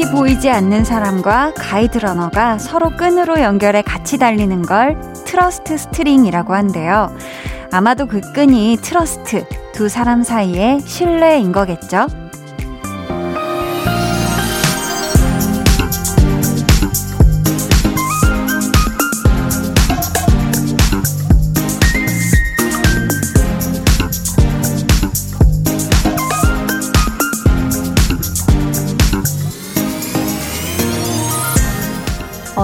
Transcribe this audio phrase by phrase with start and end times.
[0.00, 7.14] 앞이 보이지 않는 사람과 guide runner가 서로 끈으로 연결해 같이 달리는 걸 trust string이라고 한대요.
[7.70, 9.44] 아마도 그 끈이 trust,
[9.74, 12.06] 두 사람 사이의 신뢰인 거겠죠?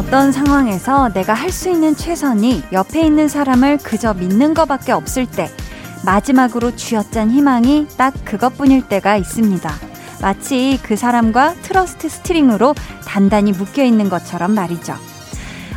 [0.06, 5.48] 어떤 상황에서 내가 할 수 있는 최선이 옆에 있는 사람을 그저 믿는 것밖에 없을 때
[6.04, 9.68] 마지막으로 쥐어짠 희망이 딱 그것뿐일 때가 있습니다.
[10.22, 14.94] 마치 그 사람과 trust string으로 단단히 묶여 있는 것처럼 말이죠.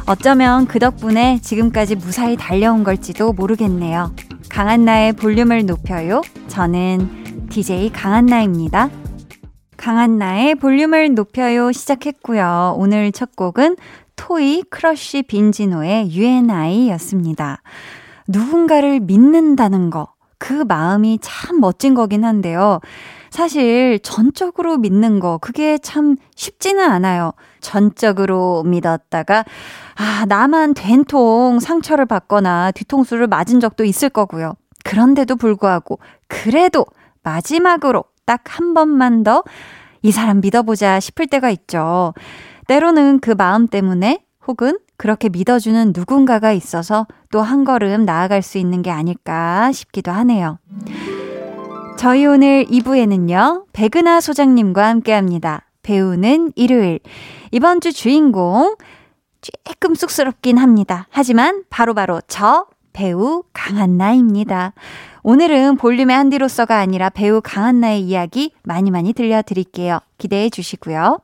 [0.05, 4.13] 어쩌면 그 덕분에 지금까지 무사히 달려온 걸지도 모르겠네요.
[4.49, 6.21] 강한나의 볼륨을 높여요.
[6.47, 8.89] 저는 DJ 강한나입니다.
[9.77, 12.75] 강한나의 볼륨을 높여요 시작했고요.
[12.77, 13.77] 오늘 첫 곡은
[14.19, 17.61] 토이 크러쉬 빈지노의 U & I 였습니다.
[18.27, 22.81] 누군가를 믿는다는 거, 그 마음이 참 멋진 거긴 한데요.
[23.29, 27.31] 사실 전적으로 믿는 거, 그게 참 쉽지는 않아요.
[27.61, 29.45] 전적으로 믿었다가,
[29.95, 34.53] 아, 나만 된통 상처를 받거나 뒤통수를 맞은 적도 있을 거고요.
[34.83, 36.85] 그런데도 불구하고, 그래도
[37.23, 39.43] 마지막으로 딱 한 번만 더
[40.01, 42.13] 이 사람 믿어보자 싶을 때가 있죠.
[42.69, 48.83] 때로는 그 마음 때문에 혹은 그렇게 믿어주는 누군가가 있어서 또 한 걸음 나아갈 수 있는
[48.83, 50.59] 게 아닐까 싶기도 하네요.
[51.97, 55.65] 저희 오늘 2부에는요, 백은하 소장님과 함께 합니다.
[55.81, 56.99] 배우는 일요일.
[57.51, 58.75] 이번 주 주인공,
[59.41, 61.07] 조금 쑥스럽긴 합니다.
[61.09, 64.73] 하지만 바로바로 바로 저 배우 강한나입니다.
[65.23, 69.99] 오늘은 볼륨의 한디로서가 아니라 배우 강한나의 이야기 많이 많이 들려드릴게요.
[70.19, 71.17] 기대해 주시고요.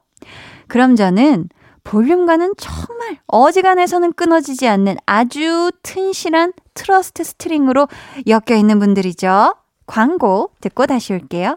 [0.76, 1.48] 그럼 저는
[1.86, 7.88] 볼륨과는 정말 어지간해서는 끊어지지 않는 아주 튼실한 trust string으로
[8.28, 9.56] 엮여 있는 분들이죠.
[9.88, 11.56] 광고 듣고 다시 올게요.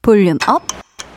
[0.00, 0.62] volume up,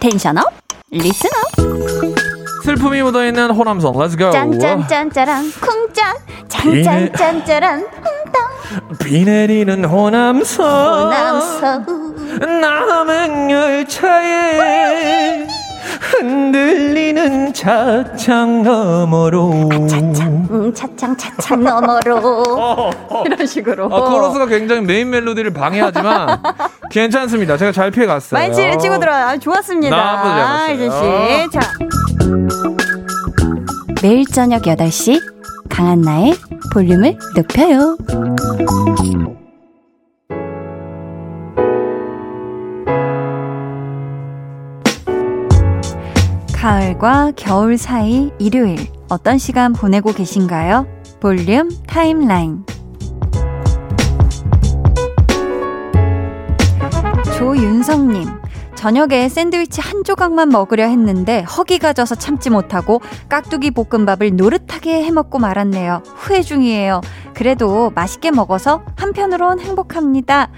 [0.02, 0.52] tension up,
[0.92, 2.66] listen up.
[2.66, 4.32] 슬픔이 묻어있는 호남성, Let's go.
[4.32, 6.18] 짠짠짠짜란 쿵짠,
[6.50, 8.98] 짠짠짠짜란 쿵땅.
[9.00, 10.66] 비 내리는 호남성,
[11.06, 11.86] 호남성.
[12.60, 15.48] 남은 열차에.
[16.20, 19.70] 흔들리는 차창 너머로.
[19.72, 22.18] 아, 차창, 음, 차창, 차창 너머로.
[22.18, 23.24] 어, 어.
[23.26, 23.86] 이런 식으로.
[23.86, 26.42] 아, 코러스가 굉장히 메인 멜로디를 방해하지만
[26.92, 27.58] 괜찮습니다.
[27.58, 28.40] 제가 잘 피해갔어요.
[28.40, 29.26] 말치를 치고 들어요.
[29.26, 29.96] 아, 좋았습니다.
[29.96, 31.50] 아, 이제 씨.
[31.52, 31.60] 자.
[34.02, 35.22] 매일 저녁 8시
[35.70, 36.34] 강한나의
[36.74, 37.98] 볼륨을 높여요.
[46.60, 50.88] 가을과 겨울 사이 일요일 어떤 시간 보내고 계신가요?
[51.22, 52.66] 볼륨 타임라인
[57.38, 58.28] 조윤성님
[58.76, 66.04] 저녁에 샌드위치 한 조각만 먹으려 했는데 허기가 져서 참지 못하고 깍두기 볶음밥을 노릇하게 해먹고 말았네요.
[66.16, 67.00] 후회 중이에요.
[67.34, 70.50] 그래도 맛있게 먹어서 한편으론 행복합니다.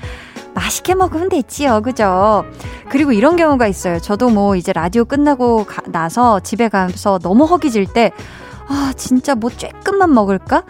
[0.54, 1.82] 맛있게 먹으면 됐지요.
[1.82, 2.46] 그죠?
[2.90, 4.00] 그리고 이런 경우가 있어요.
[4.00, 8.12] 저도 뭐 이제 라디오 끝나고 가, 나서 집에 가서 너무 허기질 때,
[8.68, 10.64] 아, 진짜 뭐 쬐끔만 먹을까?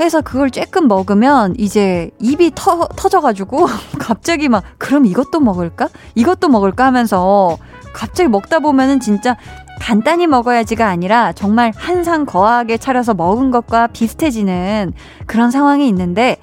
[0.00, 3.66] 해서 그걸 쬐끔 먹으면 이제 입이 터, 터져가지고
[3.98, 5.88] 갑자기 막, 그럼 이것도 먹을까?
[6.14, 6.86] 이것도 먹을까?
[6.86, 7.58] 하면서
[7.92, 9.36] 갑자기 먹다 보면은 진짜
[9.80, 14.92] 간단히 먹어야지가 아니라 정말 한상 거하게 차려서 먹은 것과 비슷해지는
[15.26, 16.36] 그런 상황이 있는데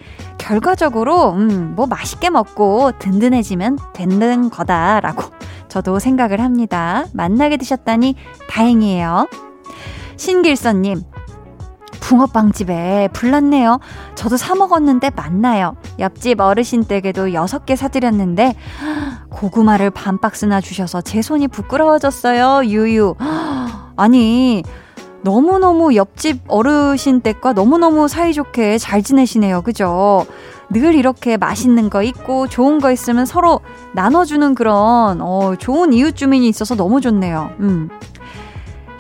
[0.46, 5.24] 결과적으로 음, 뭐 맛있게 먹고 든든해지면 되는 거다라고
[5.68, 7.06] 저도 생각을 합니다.
[7.14, 8.16] 만나게 되셨다니
[8.48, 9.28] 다행이에요.
[10.18, 11.02] 신길선님,
[12.00, 13.80] 붕어빵 집에 불났네요.
[14.14, 15.76] 저도 사 먹었는데 맛나요.
[15.98, 18.54] 옆집 어르신 댁에도 6개 사드렸는데
[19.32, 22.70] 고구마를 반 박스나 주셔서 제 손이 부끄러워졌어요.
[22.70, 23.16] 유유.
[23.98, 24.62] 아니
[25.26, 29.64] 너무너무 옆집 어르신 댁과 너무너무 사이좋게 잘 지내시네요.
[29.64, 30.28] 그죠?
[30.70, 33.60] 늘 이렇게 맛있는 거 있고 좋은 거 있으면 서로
[33.94, 37.50] 나눠주는 그런 어, 좋은 이웃 주민이 있어서 너무 좋네요.
[37.60, 37.90] 음.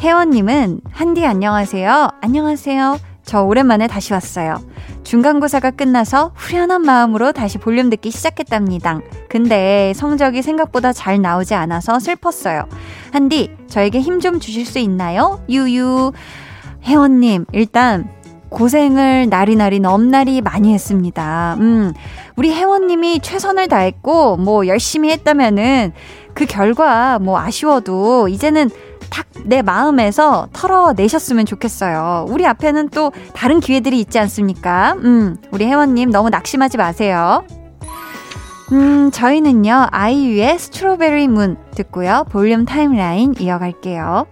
[0.01, 2.09] 혜원님은 한디 안녕하세요.
[2.21, 2.97] 안녕하세요.
[3.23, 4.59] 저 오랜만에 다시 왔어요.
[5.03, 8.99] 중간고사가 끝나서 후련한 마음으로 다시 볼륨 듣기 시작했답니다.
[9.29, 12.67] 근데 성적이 생각보다 잘 나오지 않아서 슬펐어요.
[13.15, 15.39] 한디, 저에게 힘 좀 주실 수 있나요?
[15.47, 16.11] 유유.
[16.83, 18.09] 혜원님, 일단
[18.49, 21.55] 고생을 나리나리 넘나리 많이 했습니다.
[21.61, 21.93] 음,
[22.35, 25.93] 우리 혜원님이 최선을 다했고, 뭐 열심히 했다면은
[26.33, 28.69] 그 결과 뭐 아쉬워도 이제는
[29.09, 32.25] 딱내 마음에서 털어내셨으면 좋겠어요.
[32.27, 34.97] 우리 앞에는 또 다른 기회들이 있지 않습니까?
[35.05, 37.45] 음, 우리 혜원님 너무 낙심하지 마세요.
[38.71, 44.25] 음, 저희는요, 아이유의 strawberry moon 듣고요, 볼륨 timeline 이어갈게요.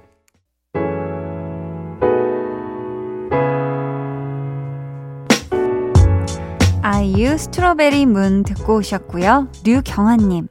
[6.82, 9.48] 아이유 strawberry moon 듣고 오셨고요.
[9.64, 10.48] 류경아님.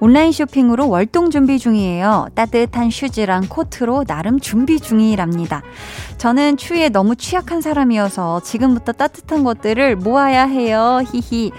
[0.00, 2.28] 온라인 쇼핑으로 월동 준비 중이에요.
[2.34, 5.62] 따뜻한 shoes랑 코트로 나름 준비 중이랍니다.
[6.18, 11.00] 저는 추위에 너무 취약한 사람이어서 지금부터 따뜻한 것들을 모아야 해요.
[11.12, 11.52] 히히.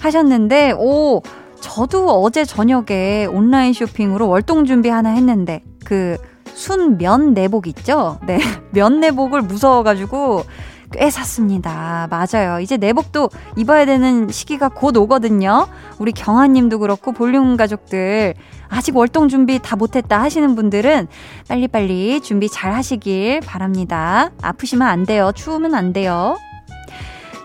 [0.00, 1.22] 하셨는데, 오,
[1.60, 6.16] 저도 어제 저녁에 온라인 쇼핑으로 월동 준비 하나 했는데, 그,
[6.54, 8.18] 순면 내복 있죠?
[8.26, 8.38] 네.
[8.72, 10.44] 면 내복을 무서워가지고,
[10.92, 12.08] 꽤 샀습니다.
[12.10, 12.60] 맞아요.
[12.60, 15.68] 이제 내복도 입어야 되는 시기가 곧 오거든요.
[15.98, 18.34] 우리 경아님도 그렇고 볼륨 가족들
[18.68, 21.06] 아직 월동 준비 다 못했다 하시는 분들은
[21.48, 24.30] 빨리빨리 준비 잘 하시길 바랍니다.
[24.42, 25.30] 아프시면 안 돼요.
[25.34, 26.36] 추우면 안 돼요.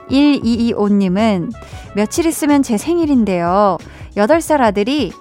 [0.09, 1.51] 1225님은
[1.95, 3.77] 며칠 있으면 제 생일인데요.
[4.15, 5.11] 8살 아들이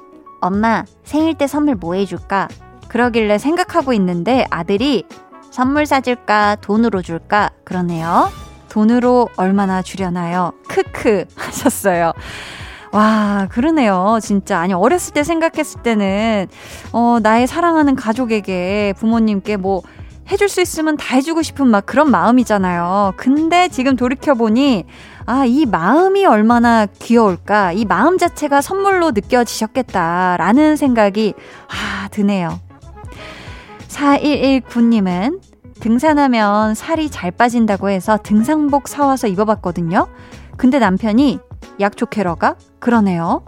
[0.40, 2.48] 엄마 생일 때 선물 뭐 해줄까?
[2.88, 5.04] 그러길래 생각하고 있는데 아들이
[5.50, 6.56] 선물 사줄까?
[6.56, 7.50] 돈으로 줄까?
[7.64, 8.28] 그러네요.
[8.68, 10.52] 돈으로 얼마나 주려나요?
[10.68, 12.12] 크크 하셨어요.
[12.90, 14.18] 와, 그러네요.
[14.22, 14.60] 진짜.
[14.60, 16.46] 아니, 어렸을 때 생각했을 때는,
[16.92, 19.82] 어, 나의 사랑하는 가족에게, 부모님께 뭐,
[20.30, 23.14] 해줄 수 있으면 다 해주고 싶은 막 그런 마음이잖아요.
[23.16, 24.84] 근데 지금 돌이켜보니,
[25.26, 27.72] 아, 이 마음이 얼마나 귀여울까.
[27.72, 31.34] 이 마음 자체가 선물로 느껴지셨겠다라는 생각이,
[31.68, 32.60] 아, 드네요.
[33.88, 35.40] 4119님은
[35.80, 40.08] 등산하면 살이 잘 빠진다고 해서 등산복 사와서 입어봤거든요.
[40.56, 41.38] 근데 남편이
[41.80, 42.56] 약초 캐러가?
[42.78, 43.44] 그러네요.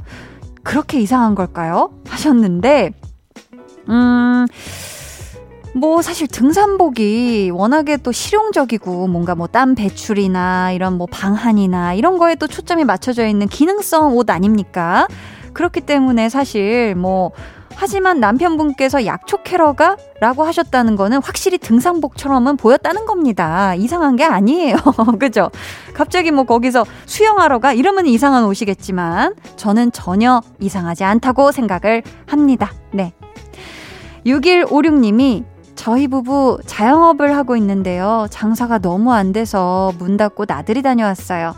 [0.63, 1.91] 그렇게 이상한 걸까요?
[2.09, 2.91] 하셨는데,
[3.89, 4.47] 음,
[5.77, 12.35] 뭐 사실 등산복이 워낙에 또 실용적이고 뭔가 뭐 땀 배출이나 이런 뭐 방한이나 이런 거에
[12.35, 15.07] 또 초점이 맞춰져 있는 기능성 옷 아닙니까?
[15.53, 17.31] 그렇기 때문에 사실 뭐
[17.75, 19.97] 하지만 남편분께서 약초 캐러가?
[20.21, 23.75] 라고 하셨다는 거는 확실히 등산복처럼은 보였다는 겁니다.
[23.75, 24.77] 이상한 게 아니에요.
[25.21, 25.51] 그죠?
[25.93, 27.75] 갑자기 뭐 거기서 수영하러 가?
[27.75, 32.73] 이러면 이상한 옷이겠지만, 저는 전혀 이상하지 않다고 생각을 합니다.
[32.93, 33.13] 네.
[34.25, 35.45] 6156님이
[35.77, 38.27] 저희 부부 자영업을 하고 있는데요.
[38.31, 41.55] 장사가 너무 안 돼서 문 닫고 나들이 다녀왔어요.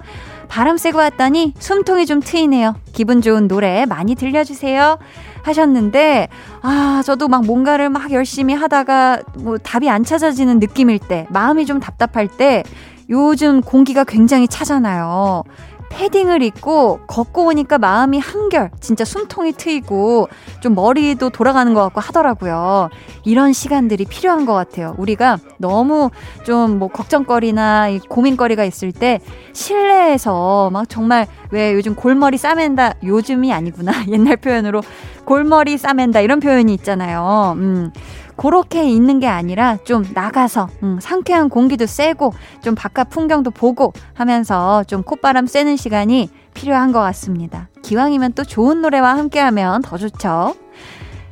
[0.48, 2.74] 바람 쐬고 왔더니 숨통이 좀 트이네요.
[2.92, 4.98] 기분 좋은 노래 많이 들려주세요.
[5.42, 6.28] 하셨는데,
[6.62, 11.80] 아, 저도 막 뭔가를 막 열심히 하다가 뭐 답이 안 찾아지는 느낌일 때, 마음이 좀
[11.80, 12.64] 답답할 때,
[13.10, 15.44] 요즘 공기가 굉장히 차잖아요.
[15.90, 20.28] 패딩을 입고 걷고 오니까 마음이 한결 진짜 숨통이 트이고
[20.60, 22.88] 좀 머리도 돌아가는 것 같고 하더라고요.
[23.24, 24.94] 이런 시간들이 필요한 것 같아요.
[24.98, 26.10] 우리가 너무
[26.44, 29.20] 좀 뭐 걱정거리나 고민거리가 있을 때
[29.52, 34.82] 실내에서 막 정말 왜 요즘 골머리 싸맨다 요즘이 아니구나 옛날 표현으로
[35.24, 37.54] 골머리 싸맨다 이런 표현이 있잖아요.
[37.56, 37.92] 음.
[38.38, 44.84] 그렇게 있는 게 아니라 좀 나가서 음, 상쾌한 공기도 쐬고 좀 바깥 풍경도 보고 하면서
[44.84, 47.68] 좀 콧바람 쐬는 시간이 필요한 것 같습니다.
[47.82, 50.54] 기왕이면 또 좋은 노래와 함께하면 더 좋죠.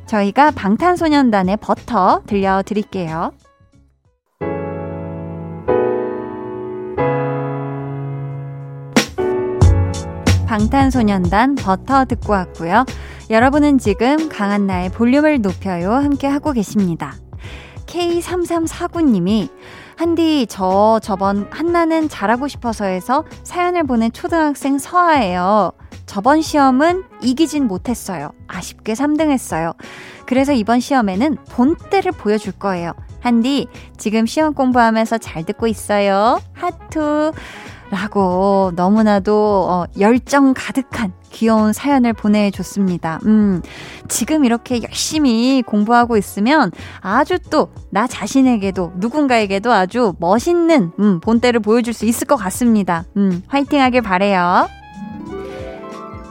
[0.05, 3.31] 저희가 방탄소년단의 버터 들려드릴게요.
[10.57, 12.83] 방탄소년단 버터 듣고 왔고요.
[13.29, 17.13] 여러분은 지금 강한나의 볼륨을 높여요 함께 하고 계십니다.
[17.85, 19.49] K3349님이
[19.95, 25.73] 한디 저 저번 한나는 잘하고 싶어서 해서 사연을 보낸 초등학생 서아예요.
[26.07, 28.31] 저번 시험은 이기진 못했어요.
[28.47, 29.73] 아쉽게 3등 했어요.
[30.25, 32.93] 그래서 이번 시험에는 본때를 보여줄 거예요.
[33.19, 36.41] 한디 지금 시험 공부하면서 잘 듣고 있어요.
[36.53, 37.31] 하트.
[37.89, 43.19] 라고 너무나도 어, 열정 가득한 귀여운 사연을 보내줬습니다.
[43.25, 43.61] 음,
[44.09, 51.93] 지금 이렇게 열심히 공부하고 있으면 아주 또 나 자신에게도 누군가에게도 아주 멋있는 음, 본때를 보여줄
[51.93, 53.05] 수 있을 것 같습니다.
[53.15, 54.67] 음, 화이팅 하길 바래요.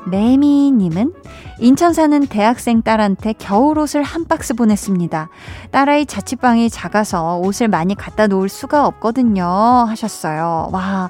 [0.07, 1.13] 매미님은
[1.59, 5.29] 인천 사는 대학생 딸한테 겨울옷을 한 박스 보냈습니다.
[5.71, 9.45] 딸아이 자취방이 작아서 옷을 많이 갖다 놓을 수가 없거든요.
[9.45, 10.69] 하셨어요.
[10.73, 11.09] 와.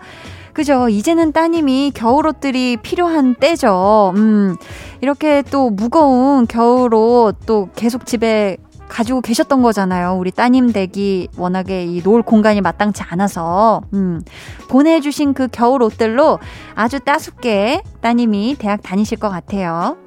[0.56, 0.88] 그죠.
[0.88, 4.14] 이제는 따님이 겨울옷들이 필요한 때죠.
[4.16, 4.56] 음,
[5.02, 8.56] 이렇게 또 무거운 겨울옷 또 계속 집에
[8.88, 10.14] 가지고 계셨던 거잖아요.
[10.14, 14.22] 우리 따님 댁이 워낙에 이 놓을 공간이 마땅치 않아서, 음,
[14.70, 16.38] 보내주신 그 겨울 옷들로
[16.74, 19.98] 아주 따숩게 따님이 대학 다니실 것 같아요.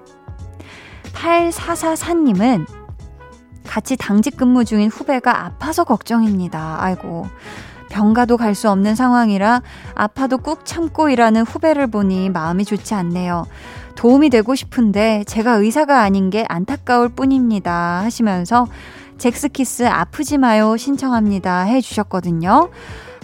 [1.13, 2.65] 8444님은
[3.68, 6.77] 같이 당직 근무 중인 후배가 아파서 걱정입니다.
[6.79, 7.27] 아이고.
[7.89, 9.62] 병가도 갈 수 없는 상황이라
[9.96, 13.46] 아파도 꾹 참고 일하는 후배를 보니 마음이 좋지 않네요.
[13.96, 18.01] 도움이 되고 싶은데 제가 의사가 아닌 게 안타까울 뿐입니다.
[18.03, 18.67] 하시면서
[19.17, 22.69] 잭스키스 아프지 마요 신청합니다 해 주셨거든요.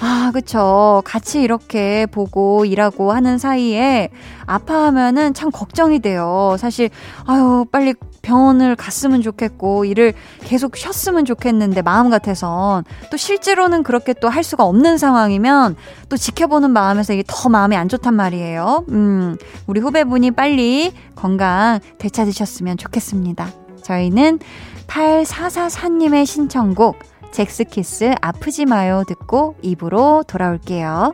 [0.02, 1.02] 아, 그쵸.
[1.06, 4.10] 같이 이렇게 보고 일하고 하는 사이에
[4.46, 6.58] 아파하면은 참 걱정이 돼요.
[6.60, 6.90] 사실,
[7.26, 7.94] 아유, 빨리
[8.26, 12.84] 병원을 갔으면 좋겠고, 일을 계속 쉬었으면 좋겠는데, 마음 같아선.
[13.12, 15.76] 또 실제로는 그렇게 또 할 수가 없는 상황이면,
[16.10, 18.86] 또 지켜보는 마음에서 이게 더 마음이 안 좋단 말이에요.
[18.90, 23.48] 음, 우리 후배분이 빨리 건강 되찾으셨으면 좋겠습니다.
[23.84, 24.40] 저희는
[24.88, 27.00] 8444님의 신청곡,
[27.32, 31.14] 잭스키스 아프지 마요 듣고 입으로 돌아올게요.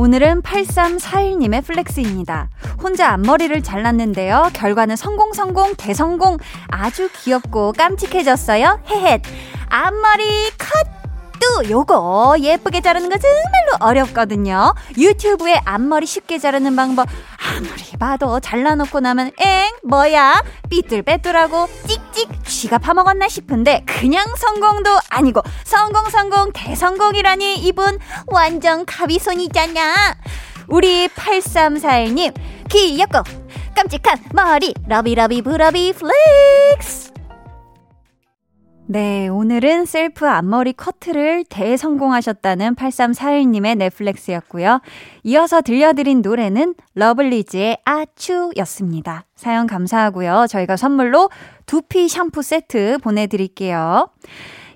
[0.00, 2.48] 오늘은 8341님의 flex입니다.
[2.82, 4.48] 혼자 앞머리를 잘랐는데요.
[4.54, 6.38] 결과는 성공, 성공, 대성공.
[6.68, 8.80] 아주 귀엽고 깜찍해졌어요.
[8.86, 9.20] 헤헷.
[9.68, 10.24] 앞머리
[10.56, 10.99] 컷!
[11.40, 14.74] 또 요거 예쁘게 자르는 거 정말로 어렵거든요.
[14.96, 23.28] 유튜브에 앞머리 쉽게 자르는 방법 아무리 봐도 잘라놓고 나면 엥 뭐야 삐뚤빼뚤하고 찍찍 쥐가 파먹었나
[23.28, 30.16] 싶은데 그냥 성공도 아니고 성공 성공 대성공이라니 이분 완전 가위손이잖냐.
[30.68, 32.34] 우리 8341님
[32.68, 33.22] 귀엽고
[33.74, 37.10] 깜찍한 머리 lovey lovey 브러비 flex
[38.92, 44.80] 네, 오늘은 셀프 앞머리 커트를 대성공하셨다는 8341님의 네 flex였고요.
[45.22, 49.26] 이어서 들려드린 노래는 러블리즈의 Ah-Choo였습니다.
[49.36, 50.46] 사연 감사하고요.
[50.48, 51.30] 저희가 선물로
[51.66, 54.10] 두피 샴푸 세트 보내드릴게요.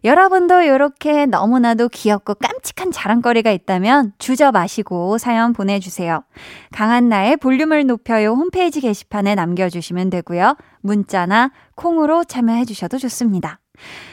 [0.04, 6.23] 여러분도 이렇게 너무나도 귀엽고 깜찍한 자랑거리가 있다면 주저 마시고 사연 보내주세요.
[6.71, 10.56] 강한나의 볼륨을 높여요 홈페이지 게시판에 남겨주시면 되고요.
[10.83, 13.59] 문자나 콩으로 참여해주셔도 좋습니다.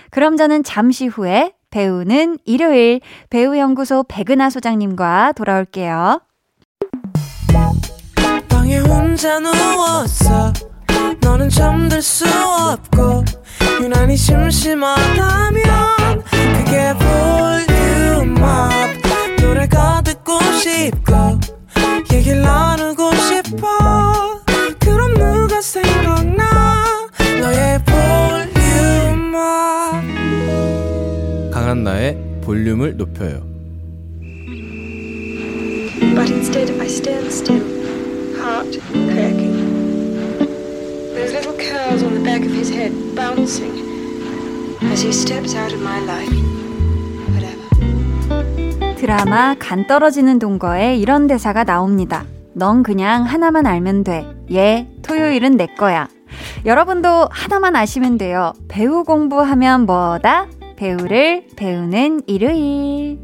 [0.09, 2.99] 그럼 저는 잠시 후에 배우는 일요일
[3.29, 6.21] 배우연구소 백은하 소장님과 돌아올게요.
[11.21, 13.23] 너는 잠들 수 없고
[13.81, 15.63] 유난히 심심하다면
[16.57, 16.93] 그게
[18.27, 18.71] 볼륨업
[19.41, 21.39] 노래가 듣고 싶고
[22.11, 23.80] 얘기를 나누고 싶어
[31.81, 33.41] 강한나의 볼륨을 높여요.
[36.15, 37.63] But instead I stand still,
[38.37, 39.57] heart cracking.
[41.13, 43.73] Those little curls on the back of his head bouncing
[44.91, 46.35] as he steps out of my life.
[47.31, 48.95] Whatever.
[48.95, 52.25] 드라마 간 떨어지는 동거에 이런 대사가 나옵니다.
[52.53, 54.25] 넌 그냥 하나만 알면 돼.
[54.51, 56.07] 얘 토요일은 내 거야.
[56.65, 58.53] 여러분도 하나만 아시면 돼요.
[58.67, 60.47] 배우 공부하면 뭐다?
[60.81, 63.19] 배우를 배우는 일요일.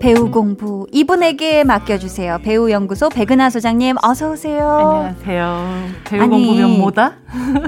[0.00, 2.40] 배우 공부 이분에게 맡겨주세요.
[2.42, 4.68] 배우 연구소 백은하 소장님 어서 오세요.
[4.68, 5.68] 안녕하세요.
[6.02, 7.12] 배우 아니, 공부면 뭐다?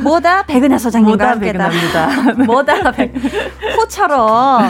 [0.03, 1.69] 뭐다 백은하 소장님과 함께다.
[1.71, 2.43] 백은하입니다.
[2.53, 3.15] 뭐다 백,
[3.77, 4.65] 호처럼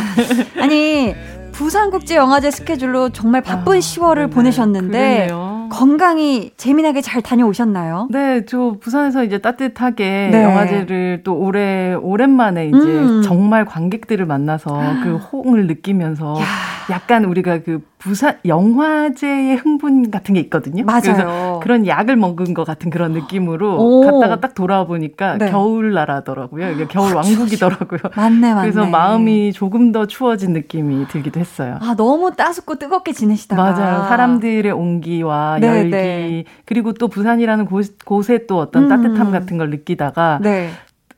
[0.61, 1.15] 아니
[1.53, 5.50] 부산국제영화제 스케줄로 정말 바쁜 아, 10월을 네, 보내셨는데 그러네요.
[5.71, 8.09] 건강이 재미나게 잘 다녀오셨나요?
[8.11, 10.43] 네, 저 부산에서 이제 따뜻하게 네.
[10.43, 13.23] 영화제를 또 올해 오랜만에 이제 음.
[13.23, 16.45] 정말 관객들을 만나서 그 호응을 느끼면서 야.
[16.91, 20.85] 약간 우리가 그 부산 영화제의 흥분 같은 게 있거든요.
[20.85, 21.50] 맞아요.
[21.61, 24.01] 그래서 그런 약을 먹은 것 같은 그런 느낌으로 오.
[24.03, 25.51] 갔다가 딱 돌아와 보니까 네.
[25.51, 26.71] 겨울 나라더라고요.
[26.73, 28.01] 이게 겨울 아, 왕국이더라고요.
[28.17, 28.61] 맞네, 맞네.
[28.63, 31.79] 그래서 마음이 조금 더 추워진 느낌이 들기도 했어요.
[31.81, 34.03] 아 너무 따숩고 뜨겁게 지내시다가 맞아요.
[34.05, 36.45] 사람들의 온기와 네, 열기 네.
[36.65, 38.89] 그리고 또 부산이라는 곳, 곳에 또 어떤 음.
[38.89, 40.71] 따뜻함 같은 걸 느끼다가 네.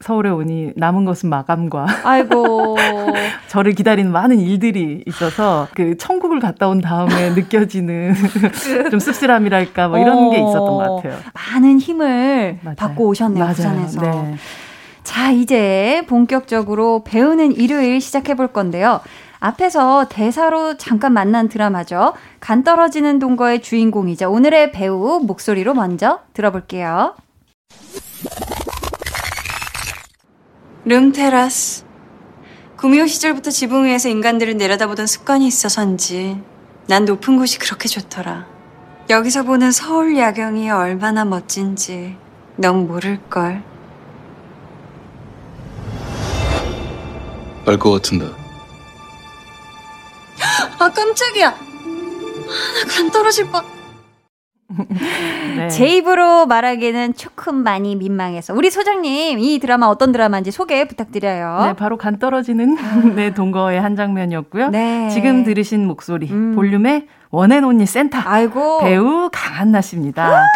[0.03, 2.77] 서울에 오니 남은 것은 마감과 아이고
[3.49, 8.15] 저를 기다리는 많은 일들이 있어서 그 천국을 갔다 온 다음에 느껴지는
[8.91, 11.19] 좀 씁쓸함이랄까 뭐 이런 어, 게 있었던 것 같아요.
[11.33, 12.77] 많은 힘을 맞아요.
[12.77, 14.01] 받고 오셨네요 부산에서.
[14.01, 14.35] 네.
[15.05, 19.01] 자 이제 본격적으로 배우는 일요일 시작해 볼 건데요.
[19.41, 22.13] 앞에서 대사로 잠깐 만난 드라마죠.
[22.39, 27.15] 간 떨어지는 동거의 주인공이자 오늘의 배우 목소리로 먼저 들어볼게요.
[30.85, 31.85] 룸테라스.
[32.77, 36.43] 구미호 시절부터 지붕 위에서 인간들을 내려다보던 습관이 있어서인지
[36.89, 38.47] 난 높은 곳이 그렇게 좋더라.
[39.09, 42.17] 여기서 보는 서울 야경이 얼마나 멋진지
[42.57, 43.63] 넌 모를걸.
[47.67, 48.27] 알 것 같은데.
[50.81, 51.49] 아 깜짝이야.
[51.49, 53.65] 아, 나 간 떨어질 뻔.
[55.57, 55.69] 네.
[55.69, 61.65] 제 입으로 말하기는 조금 많이 민망해서 우리 소장님 이 드라마 어떤 드라마인지 소개 부탁드려요.
[61.67, 62.77] 네, 바로 간 떨어지는
[63.17, 64.71] 네 동거의 한 장면이었고요.
[64.71, 65.09] 네.
[65.11, 66.55] 지금 들으신 목소리 음.
[66.55, 68.81] 볼륨의 원앤온리 센터 아이고.
[68.81, 70.43] 배우 강한나 씨입니다.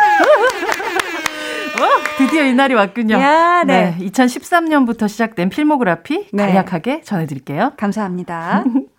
[1.76, 1.84] 어,
[2.16, 3.16] 드디어 이날이 왔군요.
[3.16, 3.94] 야, 네.
[3.98, 4.06] 네.
[4.08, 6.46] 2013년부터 시작된 필모그래피 네.
[6.46, 7.72] 간략하게 전해드릴게요.
[7.76, 8.64] 감사합니다.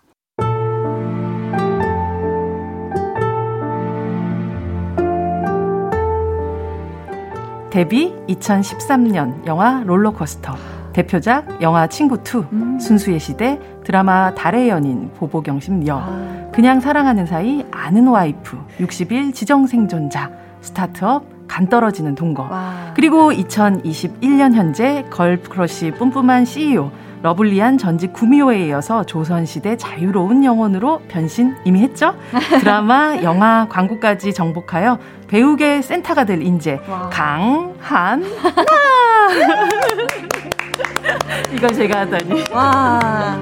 [7.70, 10.54] 데뷔 2013년 영화 롤러코스터
[10.92, 12.80] 대표작 영화 친구2 음.
[12.80, 16.50] 순수의 시대 드라마 달의 연인 보보경심 여 아.
[16.52, 22.92] 그냥 사랑하는 사이 아는 와이프 60일 지정생존자 스타트업 간 떨어지는 동거 와.
[22.94, 26.90] 그리고 2021년 현재 girl crush 뿜뿜한 CEO
[27.22, 32.14] lovely한 전직 구미호에 이어서 조선시대 자유로운 영혼으로 변신 이미 했죠?
[32.60, 38.20] 드라마, 영화, 광고까지 정복하여 배우계 센터가 될 인재 강한나
[41.52, 43.38] 이건 제가 하다니 와.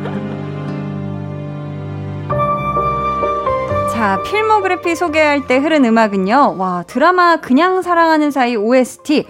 [3.92, 6.56] 자, 필모그래피 소개할 때 흐른 음악은요.
[6.58, 9.26] 와, 드라마 그냥 사랑하는 사이 OST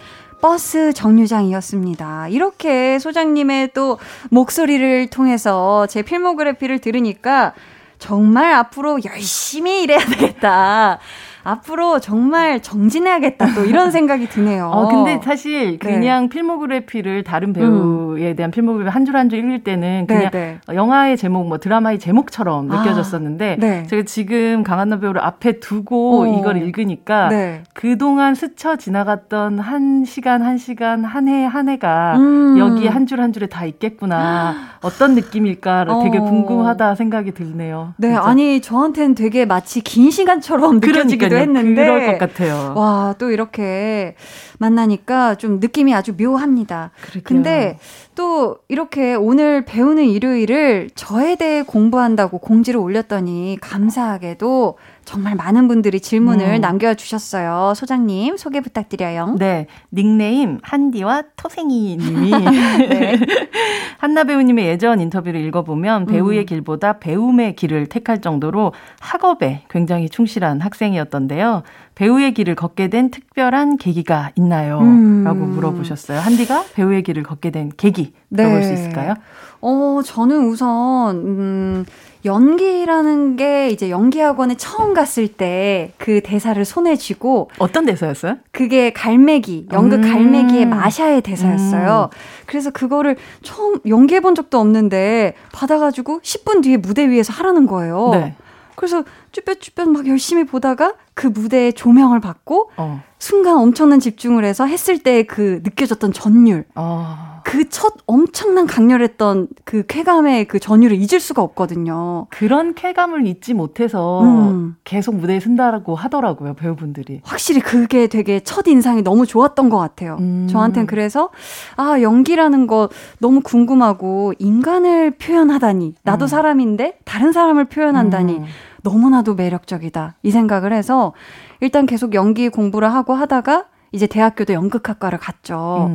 [0.46, 2.28] 버스 정류장이었습니다.
[2.28, 3.98] 이렇게 소장님의 또
[4.30, 7.52] 목소리를 통해서 제 필모그래피를 들으니까
[7.98, 11.00] 정말 앞으로 열심히 일해야 되겠다.
[11.46, 14.66] 앞으로 정말 정진해야겠다 또 이런 생각이 드네요.
[14.72, 15.94] 어 근데 사실 네.
[15.98, 16.28] 그냥 네.
[16.28, 18.36] 필모그래피를 다른 배우에 음.
[18.36, 20.74] 대한 필모그래피 한 줄 한 줄 읽을 때는 그냥 네, 네.
[20.74, 23.82] 영화의 제목 뭐 드라마의 제목처럼 아, 느껴졌었는데 네.
[23.86, 26.26] 제가 지금 강한나 배우를 앞에 두고 어.
[26.38, 27.62] 이걸 읽으니까 네.
[27.74, 32.56] 그동안 스쳐 지나갔던 한 시간 한 시간 한 해 한 해가 음.
[32.58, 34.54] 여기 한 줄 한 줄에 다 있겠구나.
[34.82, 36.02] 어떤 느낌일까 어.
[36.02, 37.94] 되게 궁금하다 생각이 들네요.
[37.96, 38.24] 네, 진짜.
[38.24, 41.58] 아니 저한테는 되게 마치 긴 시간처럼 느껴지기도 그러니까요.
[41.58, 42.74] 했는데 그럴 것 같아요.
[42.76, 44.14] 와, 또 이렇게
[44.58, 46.90] 만나니까 좀 느낌이 아주 묘합니다.
[47.00, 47.22] 그러게요.
[47.24, 47.78] 근데
[48.14, 56.56] 또 이렇게 오늘 배우는 일요일을 저에 대해 공부한다고 공지를 올렸더니 감사하게도 정말 많은 분들이 질문을
[56.56, 56.60] 음.
[56.60, 57.74] 남겨주셨어요.
[57.76, 59.36] 소장님, 소개 부탁드려요.
[59.38, 59.68] 네.
[59.92, 62.30] 닉네임, 한디와 토생이 님이.
[62.90, 63.16] 네.
[63.98, 66.46] 한나 배우님의 예전 인터뷰를 읽어보면 배우의 음.
[66.46, 71.62] 길보다 배움의 길을 택할 정도로 학업에 굉장히 충실한 학생이었던데요.
[71.94, 74.80] 배우의 길을 걷게 된 특별한 계기가 있나요?
[74.80, 75.22] 음.
[75.24, 76.18] 라고 물어보셨어요.
[76.18, 78.66] 한디가 배우의 길을 걷게 된 계기, 들어볼 네.
[78.66, 79.14] 수 있을까요?
[79.60, 81.86] 어, 저는 우선, 음,
[82.24, 88.36] 연기라는 게 이제 연기학원에 처음 갔을 때 그 대사를 손에 쥐고 어떤 대사였어요?
[88.52, 92.10] 그게 갈매기 연극 음~ 갈매기의 마샤의 대사였어요.
[92.12, 98.10] 음~ 그래서 그거를 처음 연기해 본 적도 없는데 받아가지고 10분 뒤에 무대 위에서 하라는 거예요.
[98.12, 98.34] 네.
[98.76, 103.02] 그래서 쭈뼛쭈뼛 막 열심히 보다가 그 무대에 조명을 받고 어.
[103.18, 106.64] 순간 엄청난 집중을 해서 했을 때 그 느껴졌던 전율.
[106.74, 107.35] 어.
[107.46, 112.26] 그 첫 엄청난 강렬했던 그 쾌감의 그 전율을 잊을 수가 없거든요.
[112.30, 114.74] 그런 쾌감을 잊지 못해서 음.
[114.82, 117.20] 계속 무대에 쓴다라고 하더라고요, 배우분들이.
[117.22, 120.16] 확실히 그게 되게 첫 인상이 너무 좋았던 것 같아요.
[120.18, 120.48] 음.
[120.50, 121.30] 저한테는 그래서,
[121.76, 122.88] 아, 연기라는 거
[123.20, 126.26] 너무 궁금하고, 인간을 표현하다니, 나도 음.
[126.26, 128.44] 사람인데 다른 사람을 표현한다니, 음.
[128.82, 130.16] 너무나도 매력적이다.
[130.24, 131.12] 이 생각을 해서,
[131.60, 135.90] 일단 계속 연기 공부를 하고 하다가, 이제 대학교도 연극학과를 갔죠.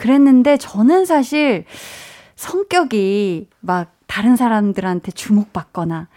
[0.00, 0.02] 음.
[0.02, 1.64] 그랬는데 저는 사실
[2.36, 6.08] 성격이 막 다른 사람들한테 주목받거나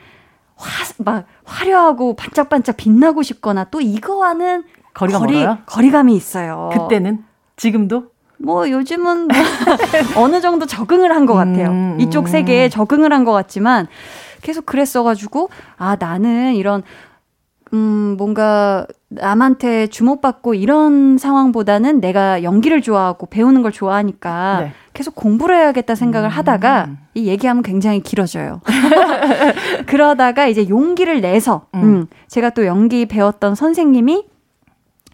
[0.56, 0.67] 화,
[1.00, 5.58] 막 화려하고 반짝반짝 빛나고 싶거나 또 이거와는 거리가 거리, 멀어요?
[5.65, 6.69] 거리감이 있어요.
[6.74, 7.24] 그때는?
[7.58, 8.12] 지금도?
[8.38, 9.36] 뭐 요즘은 뭐
[10.24, 11.67] 어느 정도 적응을 한 것 같아요.
[11.69, 13.88] 음, 이쪽 세계에 적응을 한 것 같지만
[14.41, 16.84] 계속 그랬어가지고 아 나는 이런
[17.73, 24.71] 음, 뭔가 남한테 주목받고 이런 상황보다는 내가 연기를 좋아하고 배우는 걸 좋아하니까 네.
[24.93, 26.31] 계속 공부를 해야겠다 생각을 음.
[26.31, 28.62] 하다가 이 얘기하면 굉장히 길어져요.
[29.88, 31.81] 그러다가 이제 용기를 내서 음.
[31.83, 34.25] 음, 제가 또 연기 배웠던 선생님이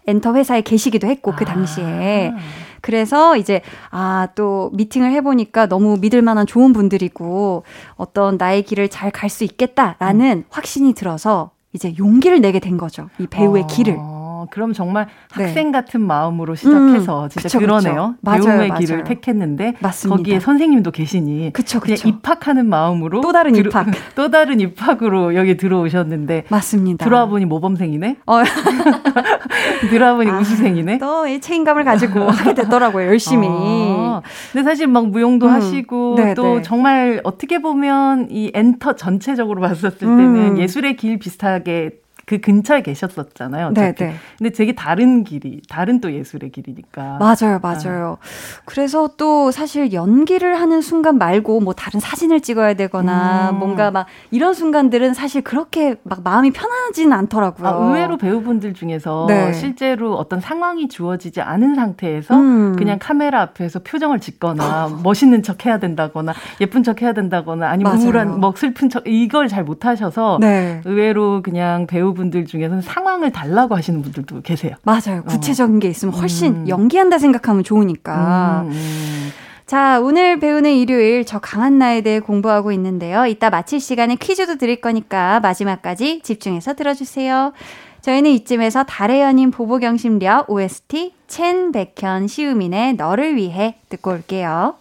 [0.06, 2.38] 엔터 회사에 계시기도 했고 그 당시에 아.
[2.80, 7.64] 그래서 이제 아 또 미팅을 해보니까 너무 믿을 만한 좋은 분들이고
[7.96, 10.44] 어떤 나의 길을 잘 갈 수 있겠다라는 음.
[10.50, 13.66] 확신이 들어서 이제 용기를 내게 된 거죠 이 배우의 어.
[13.66, 14.19] 길을.
[14.50, 15.44] 그럼 정말 네.
[15.44, 18.14] 학생 같은 마음으로 시작해서 음, 진짜 그쵸, 그러네요.
[18.24, 18.46] 그쵸.
[18.46, 19.04] 배움의 맞아요, 길을 맞아요.
[19.08, 20.16] 택했는데 맞습니다.
[20.16, 22.08] 거기에 선생님도 계시니 그쵸, 그쵸.
[22.08, 27.04] 입학하는 마음으로 또 다른 입학 또 다른 입학으로 여기 들어오셨는데 맞습니다.
[27.04, 28.16] 들어와 보니 모범생이네.
[28.26, 28.42] 어.
[29.90, 30.98] 들어와 보니 아, 우수생이네.
[30.98, 33.06] 또 이 책임감을 가지고 하게 됐더라고요.
[33.06, 33.46] 열심히.
[33.48, 34.22] 어.
[34.52, 36.62] 근데 사실 막 무용도 음, 하시고 네, 또 네.
[36.62, 40.58] 정말 어떻게 보면 이 엔터 전체적으로 봤었을 때는 음.
[40.58, 41.90] 예술의 길 비슷하게
[42.30, 43.72] 그 근처에 계셨었잖아요.
[43.74, 44.14] 네, 네.
[44.38, 47.18] 근데 되게 다른 길이, 다른 또 예술의 길이니까.
[47.18, 48.18] 맞아요, 맞아요.
[48.20, 48.62] 아.
[48.66, 53.58] 그래서 또 사실 연기를 하는 순간 말고 뭐 다른 사진을 찍어야 되거나 음.
[53.58, 57.66] 뭔가 막 이런 순간들은 사실 그렇게 막 마음이 편하지는 않더라고요.
[57.66, 59.52] 아, 의외로 배우분들 중에서 네.
[59.52, 62.76] 실제로 어떤 상황이 주어지지 않은 상태에서 음.
[62.76, 68.00] 그냥 카메라 앞에서 표정을 짓거나 멋있는 척 해야 된다거나 예쁜 척 해야 된다거나 아니면.
[68.00, 70.80] 우울한 뭐 슬픈 척 이걸 잘 못하셔서 네.
[70.84, 74.76] 의외로 그냥 배우분 분들 중에서는 상황을 달라고 하시는 분들도 계세요.
[74.82, 75.22] 맞아요.
[75.26, 75.78] 구체적인 어.
[75.78, 76.68] 게 있으면 훨씬 음.
[76.68, 78.62] 연기한다 생각하면 좋으니까.
[78.66, 79.30] 음, 음.
[79.66, 83.26] 자, 오늘 배우는 일요일 저 강한 나에 대해 공부하고 있는데요.
[83.26, 87.52] 이따 마칠 시간에 퀴즈도 드릴 거니까 마지막까지 집중해서 들어주세요.
[88.00, 94.74] 저희는 이쯤에서 달의 연인 보보경심력 OST 첸 백현 시우민의 너를 위해 듣고 올게요.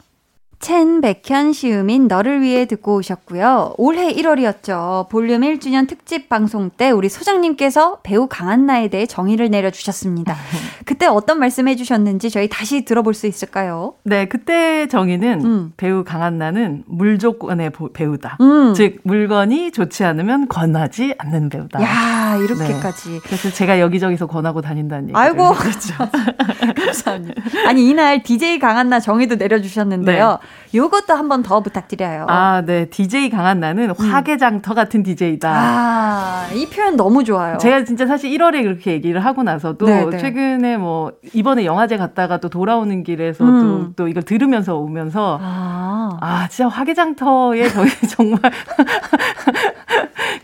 [0.60, 3.76] 첸 백현 시우민 너를 위해 듣고 오셨고요.
[3.78, 5.08] 올해 1월이었죠.
[5.08, 10.36] 볼륨 1주년 특집 방송 때 우리 소장님께서 배우 강한나에 대해 정의를 내려주셨습니다.
[10.86, 13.94] 그때 어떤 말씀 해주셨는지 저희 다시 들어볼 수 있을까요?
[14.04, 15.74] 네, 그때 정의는 음.
[15.78, 18.38] 배우 강한나는 물조건의 배우다.
[18.42, 18.74] 음.
[18.76, 21.82] 즉 물건이 좋지 않으면 권하지 않는 배우다.
[21.82, 23.10] 야 이렇게까지.
[23.12, 23.20] 네.
[23.24, 25.18] 그래서 제가 여기저기서 권하고 다닌다는 얘기.
[25.18, 25.94] 아이고 그렇죠.
[26.86, 27.42] 감사합니다.
[27.66, 30.40] 아니 이날 DJ 강한나 정의도 내려주셨는데요.
[30.42, 30.49] 네.
[30.74, 32.26] 요것도 한번 더 부탁드려요.
[32.30, 32.86] 아, 네.
[32.86, 33.96] DJ 강한 나는 음.
[33.98, 35.52] 화개장터 같은 DJ다.
[35.52, 37.58] 아, 이 표현 너무 좋아요.
[37.58, 40.10] 제가 진짜 사실 1월에 그렇게 얘기를 하고 나서도 네네.
[40.12, 40.18] 네.
[40.18, 43.94] 최근에 뭐 이번에 영화제 갔다가 또 돌아오는 길에서 음.
[43.96, 48.40] 또, 또 이걸 들으면서 오면서 아, 아 진짜 화개장터에 저희 정말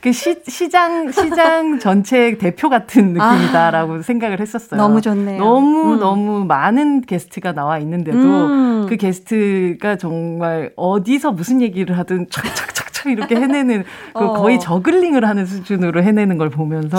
[0.02, 4.80] 그 시, 시장 시장 전체 대표 같은 느낌이다라고 아, 생각을 했었어요.
[4.80, 5.38] 너무 좋네요.
[5.38, 6.00] 너무 음.
[6.00, 8.86] 너무 많은 게스트가 나와 있는데도 음.
[8.88, 12.75] 그 게스트가 정말 어디서 무슨 얘기를 하든 착착
[13.06, 14.34] 착착 이렇게 해내는 그 어.
[14.34, 16.98] 거의 저글링을 하는 수준으로 해내는 걸 보면서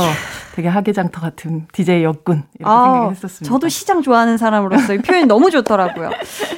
[0.55, 3.53] 되게 하계장터 같은 DJ 역군 이렇게 아, 생각했었습니다.
[3.53, 6.11] 저도 시장 좋아하는 사람으로서 이 표현이 너무 좋더라고요.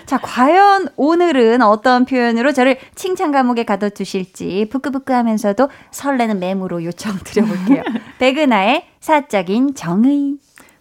[0.07, 7.83] 자, 과연 오늘은 어떤 표현으로 저를 칭찬 감옥에 가둬두실지 부끄부끄하면서도 설레는 맴으로 요청 드려볼게요.
[8.19, 10.37] 백은하의 사적인 정의.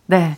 [0.05, 0.37] 네.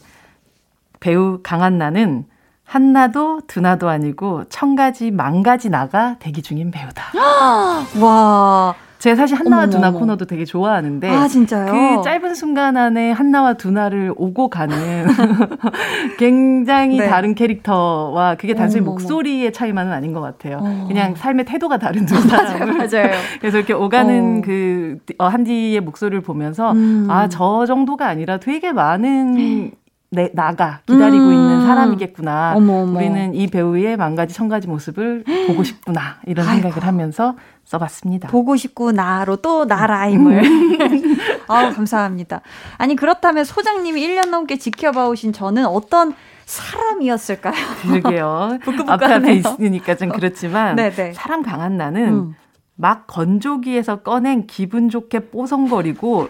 [0.99, 2.25] 배우 강한나는
[2.69, 7.03] 한나도 두나도 아니고 천가지 만가지 나가 대기 중인 배우다.
[7.99, 8.75] 와.
[8.99, 9.67] 제가 사실 한나와.
[9.67, 11.71] 두나 코너도 되게 좋아하는데 아 진짜요?
[11.71, 14.75] 그 짧은 순간 안에 한나와 두나를 오고 가는
[16.19, 17.08] 굉장히 네.
[17.08, 18.99] 다른 캐릭터와 그게 단순히 어머머머.
[19.01, 20.58] 목소리의 차이만은 아닌 것 같아요.
[20.62, 20.86] 어.
[20.89, 24.41] 그냥 삶의 태도가 다른 두 사람을 맞아요, 그래서 이렇게 오가는 어.
[24.43, 27.08] 그 어, 한디의 목소리를 보면서 음.
[27.10, 29.71] 아저 정도가 아니라 되게 많은
[30.11, 31.33] 내, 나가 기다리고 음.
[31.33, 32.53] 있는 사람이겠구나.
[32.55, 32.97] 어머, 어머.
[32.97, 36.61] 우리는 이 배우의 만 가지 천 가지 모습을 보고 싶구나 이런 아이고.
[36.63, 38.27] 생각을 하면서 써봤습니다.
[38.29, 40.43] 보고 싶구나로 또 나 라임을.
[40.43, 41.17] 음.
[41.47, 42.41] 아우 감사합니다.
[42.77, 46.13] 아니 그렇다면 소장님이 1년 넘게 지켜봐 오신 저는 어떤
[46.45, 47.53] 사람이었을까요?
[47.83, 48.57] 그러게요.
[48.87, 51.13] 앞에 앞에 있으니까 좀 그렇지만 네네.
[51.13, 52.35] 사람 강한 나는 음.
[52.75, 56.29] 막 건조기에서 꺼낸 기분 좋게 뽀송거리고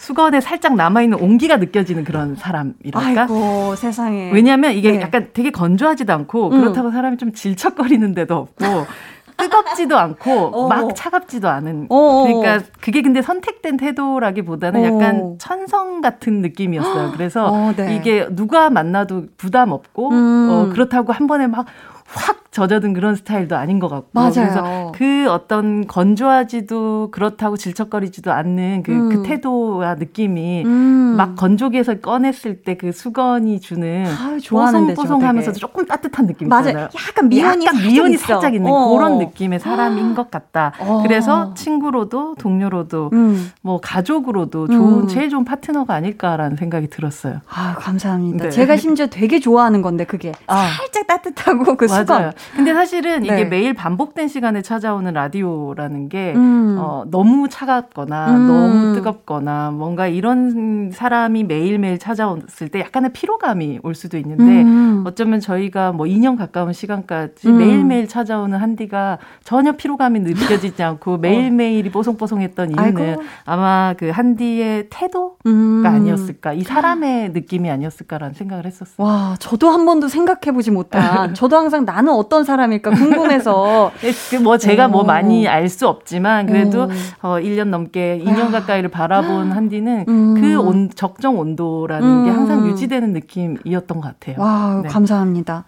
[0.00, 3.22] 수건에 살짝 남아있는 온기가 느껴지는 그런 사람이랄까?
[3.22, 4.30] 아이고, 세상에.
[4.32, 5.00] 왜냐하면 이게 네.
[5.02, 6.60] 약간 되게 건조하지도 않고, 음.
[6.60, 8.64] 그렇다고 사람이 좀 질척거리는 데도 없고,
[9.36, 10.68] 뜨겁지도 않고 어.
[10.68, 12.24] 막 차갑지도 않은 어.
[12.26, 17.12] 그러니까 그게 근데 선택된 태도라기보다는 약간 천성 같은 느낌이었어요.
[17.12, 17.96] 그래서 어, 네.
[17.96, 20.48] 이게 누가 만나도 부담 없고 음.
[20.50, 21.64] 어, 그렇다고 한 번에 막
[22.12, 24.32] 확 젖어든 그런 스타일도 아닌 것 같고 맞아요.
[24.32, 29.08] 그래서 그 어떤 건조하지도 그렇다고 질척거리지도 않는 그, 그 음.
[29.08, 31.14] 그 태도와 느낌이 음.
[31.16, 36.48] 막 건조기에서 꺼냈을 때 그 수건이 주는 아, 뽀송뽀송하면서도 조금 따뜻한 느낌.
[36.48, 36.88] 맞아요.
[37.08, 38.96] 약간 미연이 약간 미연이 살짝 있는 어.
[38.96, 40.72] 그런 느낌의 사람인 것 같다.
[40.78, 41.02] 어.
[41.02, 43.50] 그래서 친구로도 동료로도 음.
[43.60, 45.08] 뭐 가족으로도 좋은 음.
[45.08, 47.40] 제일 좋은 파트너가 아닐까라는 생각이 들었어요.
[47.48, 48.44] 아 감사합니다.
[48.44, 48.50] 네.
[48.50, 50.66] 제가 심지어 되게 좋아하는 건데 그게 아.
[50.78, 52.32] 살짝 따뜻하고 그 수건.
[52.56, 53.44] 근데 사실은 이게 네.
[53.44, 56.76] 매일 반복된 시간에 찾아오는 라디오라는 게 음.
[56.78, 58.46] 어, 너무 차갑거나 음.
[58.46, 65.04] 너무 뜨겁거나 뭔가 이런 사람이 매일매일 찾아왔을 때 약간의 피로감이 올 수도 있는데 음.
[65.06, 67.58] 어쩌면 저희가 뭐 2년 가까운 시간까지 음.
[67.58, 73.22] 매일매일 찾아오는 한디가 전혀 피로감이 느껴지지 않고 매일매일이 뽀송뽀송했던 이유는 아이고.
[73.44, 75.82] 아마 그 한디의 태도가 음.
[75.86, 79.06] 아니었을까 이 사람의 느낌이 아니었을까라는 생각을 했었어요.
[79.06, 84.58] 와 저도 한 번도 생각해 보지 못한 저도 항상 나는 어떤 사람일까 궁금해서 네, 그뭐
[84.58, 86.88] 제가 뭐 많이 알 수 없지만 그래도
[87.22, 90.40] 어, 1년 넘게 2년 가까이를 바라본 한디는 음.
[90.40, 92.24] 그 온, 적정 온도라는 음.
[92.24, 94.36] 게 항상 유지되는 느낌이었던 것 같아요.
[94.42, 94.88] 와 네.
[94.88, 95.64] 감사합니다.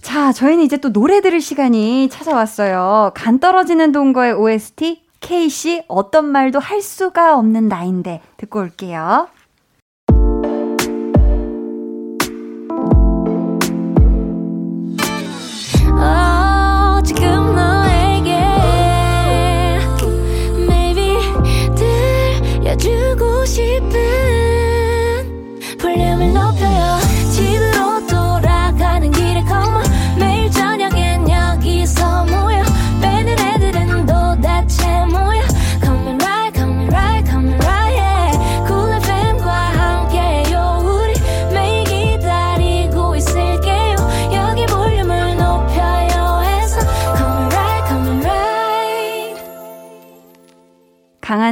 [0.00, 3.12] 자, 저희는 이제 또 노래 들을 시간이 찾아왔어요.
[3.14, 9.28] 간 떨어지는 동거의 OST K씨 어떤 말도 할 수가 없는 나인데 듣고 올게요.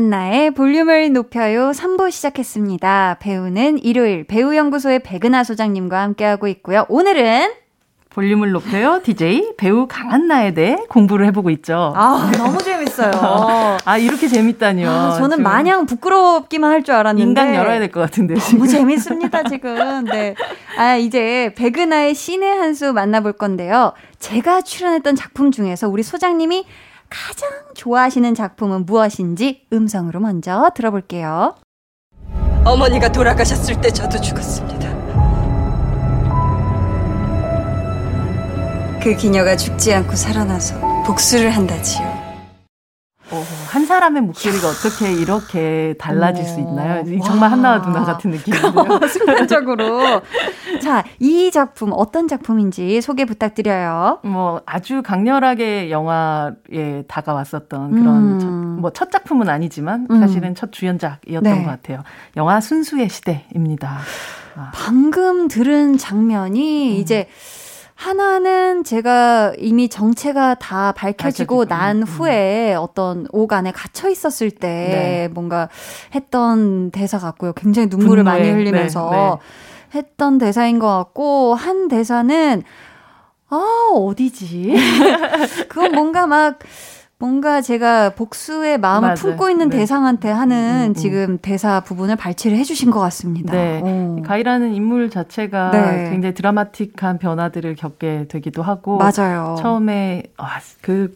[0.08, 3.16] 강한나의 볼륨을 높여요 3부 시작했습니다.
[3.20, 6.84] 배우는 일요일 배우연구소의 백은하 소장님과 함께하고 있고요.
[6.90, 7.52] 오늘은
[8.10, 9.00] 볼륨을 높여요.
[9.02, 11.92] DJ 배우 강한나에 대해 공부를 해보고 있죠.
[11.96, 13.10] 아, 너무 재밌어요.
[13.84, 14.88] 아, 이렇게 재밌다니요.
[14.90, 17.26] 아, 저는 마냥 부끄럽기만 할 줄 알았는데.
[17.28, 18.34] 인간 열어야 될 것 같은데.
[18.34, 20.04] 너무 재밌습니다, 지금.
[20.04, 20.34] 네.
[20.78, 23.94] 아, 이제 백은하의 신의 한 수 만나볼 건데요.
[24.20, 26.66] 제가 출연했던 작품 중에서 우리 소장님이
[27.14, 31.54] 가장 좋아하시는 작품은 무엇인지 음성으로 먼저 들어볼게요.
[32.64, 34.92] 어머니가 돌아가셨을 때 저도 죽었습니다.
[39.00, 42.13] 그 기녀가 죽지 않고 살아나서 복수를 한다지요.
[43.68, 47.04] 한 사람의 목소리가 어떻게 이렇게 달라질 수 있나요?
[47.24, 49.00] 정말 한나와 누나 같은 느낌인데요.
[49.08, 50.20] 순간적으로.
[50.82, 54.20] 자, 이 작품 어떤 작품인지 소개 부탁드려요.
[54.24, 58.80] 뭐 아주 강렬하게 영화에 다가왔었던 그런 음.
[58.80, 60.20] 뭐첫 작품은 아니지만 음.
[60.20, 61.64] 사실은 첫 주연작이었던 네.
[61.64, 62.02] 것 같아요.
[62.36, 63.98] 영화 순수의 시대입니다.
[64.56, 64.70] 아.
[64.74, 67.00] 방금 들은 장면이 음.
[67.00, 67.26] 이제
[67.94, 72.02] 하나는 제가 이미 정체가 다 밝혀지고 난 음.
[72.02, 75.28] 후에 어떤 옥 안에 갇혀 있었을 때 네.
[75.28, 75.68] 뭔가
[76.14, 77.52] 했던 대사 같고요.
[77.52, 79.98] 굉장히 눈물을 분노의, 많이 흘리면서 네, 네.
[79.98, 82.62] 했던 대사인 것 같고 한 대사는
[83.48, 84.74] 아 어디지?
[85.68, 86.58] 그건 뭔가 막
[87.18, 89.16] 뭔가 제가 복수의 마음을 맞아요.
[89.16, 89.78] 품고 있는 네.
[89.78, 90.94] 대상한테 하는 음, 음, 음.
[90.94, 93.52] 지금 대사 부분을 발췌를 해주신 것 같습니다.
[93.52, 93.80] 네.
[93.82, 94.22] 오.
[94.22, 96.10] 가이라는 인물 자체가 네.
[96.10, 99.56] 굉장히 드라마틱한 변화들을 겪게 되기도 하고 맞아요.
[99.58, 101.12] 처음에 아, 그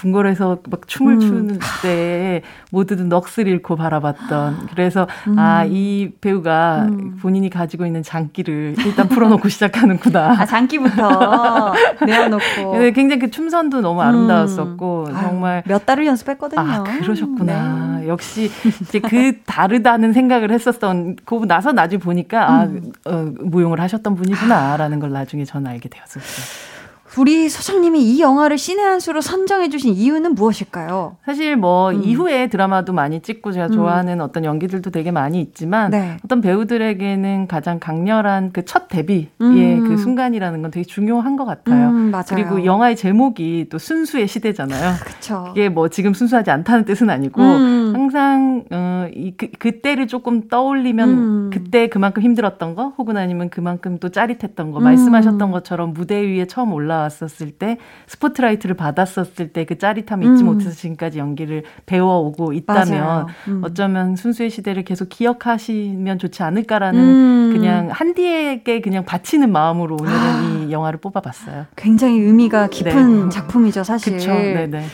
[0.00, 1.20] 궁궐에서 막 춤을 음.
[1.20, 5.38] 추는 때 모두들 넋을 잃고 바라봤던 그래서 음.
[5.38, 7.18] 아이 배우가 음.
[7.20, 10.36] 본인이 가지고 있는 장기를 일단 풀어놓고 시작하는구나.
[10.40, 11.74] 아 장기부터
[12.06, 12.78] 내어놓고.
[12.78, 15.14] 네, 굉장히 그 춤선도 너무 아름다웠었고 음.
[15.20, 16.60] 정말 아유, 몇 달을 연습했거든요.
[16.60, 17.98] 아 그러셨구나.
[18.00, 18.08] 네.
[18.08, 22.92] 역시 이제 그 다르다는 생각을 했었던 그 나서 나중에 보니까 아 음.
[23.04, 26.69] 어, 무용을 하셨던 분이구나라는 걸 나중에 저는 알게 되었었어요.
[27.18, 31.16] 우리 소장님이 이 영화를 신의 한 수로 선정해주신 이유는 무엇일까요?
[31.24, 32.02] 사실 뭐 음.
[32.02, 33.72] 이후에 드라마도 많이 찍고 제가 음.
[33.72, 34.20] 좋아하는 음.
[34.20, 36.16] 어떤 연기들도 되게 많이 있지만 네.
[36.24, 39.88] 어떤 배우들에게는 가장 강렬한 그 첫 데뷔의 음.
[39.88, 41.88] 그 순간이라는 건 되게 중요한 것 같아요.
[41.88, 44.94] 음, 그리고 영화의 제목이 또 순수의 시대잖아요.
[45.04, 45.48] 그쵸.
[45.56, 47.92] 이게 뭐 지금 순수하지 않다는 뜻은 아니고 음.
[47.92, 54.10] 항상 어, 이 그, 그때를 조금 떠올리면 그때 그만큼 힘들었던 거 혹은 아니면 그만큼 또
[54.10, 60.32] 짜릿했던 거 말씀하셨던 것처럼 무대 위에 처음 올라 올라왔었을 때 스포트라이트를 받았었을 때 그 짜릿함을
[60.32, 60.46] 잊지 음.
[60.46, 63.60] 못해서 지금까지 연기를 배워오고 있다면 음.
[63.64, 67.50] 어쩌면 순수의 시대를 계속 기억하시면 좋지 않을까라는 음.
[67.52, 70.64] 그냥 한디에게 그냥 바치는 마음으로 오늘은 아.
[70.66, 71.66] 이 영화를 뽑아봤어요.
[71.76, 73.28] 굉장히 의미가 깊은 네.
[73.30, 74.14] 작품이죠, 사실.
[74.14, 74.84] 그쵸, 네네.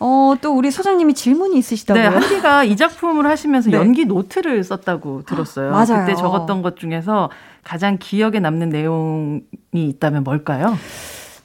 [0.00, 2.02] 어, 또 우리 소장님이 질문이 있으시다고요?
[2.02, 3.76] 네, 한디가 이 작품을 하시면서 네.
[3.76, 5.70] 연기 노트를 썼다고 들었어요.
[5.72, 6.04] 맞아요.
[6.04, 7.30] 그때 적었던 것 중에서
[7.62, 10.76] 가장 기억에 남는 내용이 있다면 뭘까요?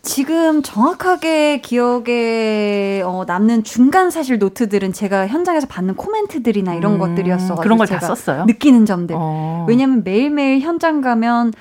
[0.10, 7.56] 지금 정확하게 기억에 어, 남는 중간 사실 노트들은 제가 현장에서 받는 코멘트들이나 이런 음, 것들이었어
[7.56, 8.46] 그런 걸 다 썼어요.
[8.46, 9.16] 느끼는 점들.
[9.18, 9.66] 어.
[9.70, 11.54] 왜냐면 매일매일 현장 가면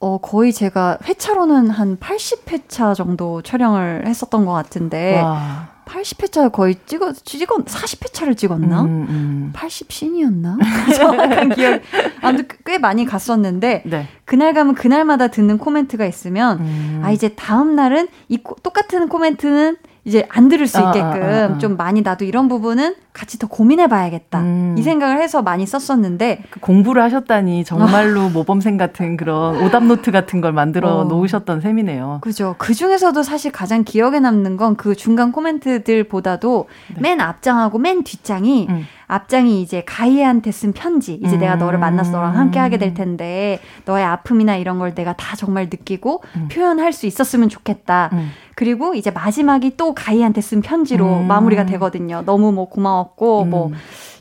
[0.00, 5.68] 어, 거의 제가 회차로는 한 80회차 정도 촬영을 했었던 것 같은데 와.
[5.88, 8.82] 80회차 거의 찍어, 찍어, 40회차를 찍었나?
[8.82, 9.52] 음, 음.
[9.54, 10.58] 80신이었나?
[10.94, 11.80] 정확한 기억.
[12.20, 14.06] 아무튼 꽤 많이 갔었는데, 네.
[14.24, 17.00] 그날 가면 그날마다 듣는 코멘트가 있으면, 음.
[17.02, 19.76] 아, 이제 다음 날은 이 똑같은 코멘트는
[20.08, 22.94] 이제 안 들을 수 아, 아, 있게끔 아, 아, 아, 좀 많이 나도 이런 부분은
[23.12, 24.40] 같이 더 고민해 봐야겠다.
[24.40, 24.74] 음.
[24.78, 28.28] 이 생각을 해서 많이 썼었는데 그 공부를 하셨다니 정말로 아.
[28.32, 31.04] 모범생 같은 그런 오답 노트 같은 걸 만들어 어.
[31.04, 32.18] 놓으셨던 셈이네요.
[32.22, 32.54] 그죠.
[32.58, 37.00] 그 중에서도 사실 가장 기억에 남는 건 그 중간 코멘트들보다도 네.
[37.00, 38.86] 맨 앞장하고 맨 뒷장이 음.
[39.08, 41.14] 앞장이 이제 가희한테 쓴 편지.
[41.14, 41.40] 이제 음.
[41.40, 45.64] 내가 너를 만나서 너랑 함께 하게 될 텐데 너의 아픔이나 이런 걸 내가 다 정말
[45.64, 46.48] 느끼고 음.
[46.52, 48.10] 표현할 수 있었으면 좋겠다.
[48.12, 48.30] 음.
[48.54, 51.26] 그리고 이제 마지막이 또 가희한테 쓴 편지로 음.
[51.26, 52.22] 마무리가 되거든요.
[52.26, 53.72] 너무 뭐 고마웠고 뭐 음.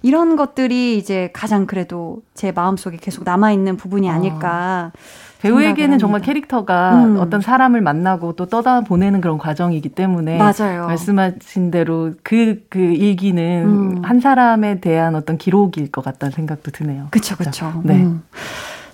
[0.04, 4.92] 이런 것들이 이제 가장 그래도 제 마음속에 계속 남아 있는 부분이 아닐까.
[4.94, 5.00] 어.
[5.42, 7.18] 배우에게는 정말 캐릭터가 음.
[7.20, 10.88] 어떤 사람을 만나고 또 떠다 보내는 그런 과정이기 때문에 맞아요.
[10.88, 14.02] 말씀하신 대로 그, 그 일기는 음.
[14.04, 17.08] 한 사람에 대한 어떤 기록일 것 같다는 생각도 드네요.
[17.12, 17.82] 그쵸, 그쵸.
[17.84, 17.96] 네.
[17.96, 18.24] 음.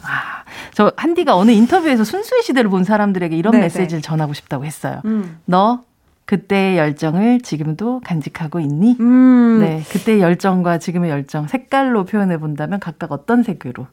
[0.03, 3.65] 아, 저 한디가 어느 인터뷰에서 순수의 시대를 본 사람들에게 이런 네네.
[3.65, 5.01] 메시지를 전하고 싶다고 했어요.
[5.05, 5.37] 음.
[5.45, 5.83] 너
[6.25, 8.97] 그때의 열정을 지금도 간직하고 있니?
[8.99, 9.59] 음.
[9.59, 13.87] 네, 그때의 열정과 지금의 열정 색깔로 표현해 본다면 각각 어떤 색으로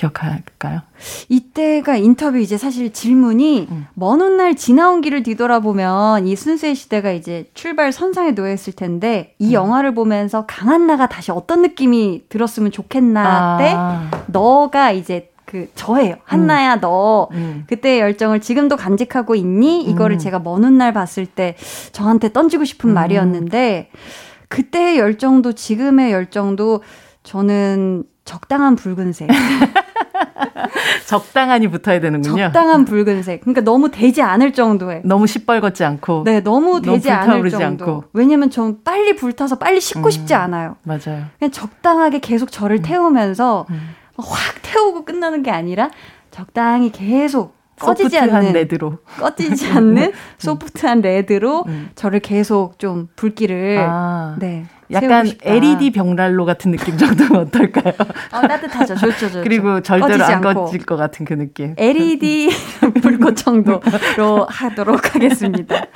[0.00, 0.80] 기억할까요?
[1.28, 3.86] 이때가 인터뷰 이제 사실 질문이 음.
[3.94, 9.48] 먼 훗날 지나온 길을 뒤돌아보면 이 순수의 시대가 이제 출발 선상에 놓여 있을 텐데 이
[9.48, 9.52] 음.
[9.52, 13.58] 영화를 보면서 강한나가 다시 어떤 느낌이 들었으면 좋겠나 아.
[13.58, 16.14] 때 너가 이제 그 저예요.
[16.24, 16.80] 한나야 음.
[16.80, 17.64] 너 음.
[17.66, 19.82] 그때의 열정을 지금도 간직하고 있니?
[19.82, 20.18] 이거를 음.
[20.18, 21.56] 제가 먼 훗날 봤을 때
[21.92, 22.94] 저한테 던지고 싶은 음.
[22.94, 23.90] 말이었는데
[24.48, 26.82] 그때의 열정도 지금의 열정도
[27.24, 29.28] 저는 적당한 붉은색.
[31.06, 32.44] 적당한이 붙어야 되는군요.
[32.44, 33.40] 적당한 붉은색.
[33.42, 35.02] 그러니까 너무 되지 않을 정도의.
[35.04, 36.24] 너무 시뻘겋지 않고.
[36.24, 37.84] 네, 너무 되지 너무 않을 정도.
[37.84, 38.04] 않고.
[38.12, 40.76] 왜냐면 전 빨리 불타서 빨리 식고 음, 싶지 않아요.
[40.82, 41.24] 맞아요.
[41.38, 42.82] 그냥 적당하게 계속 저를 음.
[42.82, 43.94] 태우면서 음.
[44.16, 45.90] 확 태우고 끝나는 게 아니라
[46.30, 51.90] 적당히 계속 꺼지지 않는 레드로 꺼지지 않는 소프트한 레드로 음.
[51.94, 54.36] 저를 계속 좀 불길을 아.
[54.38, 57.94] 네 약간 LED 병난로 같은 느낌 정도는 어떨까요?
[58.32, 58.96] 어, 따뜻하죠.
[58.96, 59.42] 좋죠, 좋죠.
[59.42, 60.64] 그리고 절대로 안 않고.
[60.64, 61.74] 꺼질 것 같은 그 느낌.
[61.76, 62.50] LED
[63.02, 65.86] 불꽃 정도로 하도록 하겠습니다.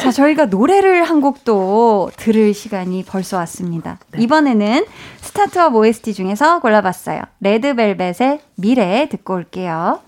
[0.00, 3.98] 자, 저희가 노래를 한 곡도 들을 시간이 벌써 왔습니다.
[4.12, 4.22] 네.
[4.22, 4.84] 이번에는
[5.20, 7.22] 스타트업 OST 중에서 골라봤어요.
[7.40, 10.00] 레드벨벳의 미래 듣고 올게요.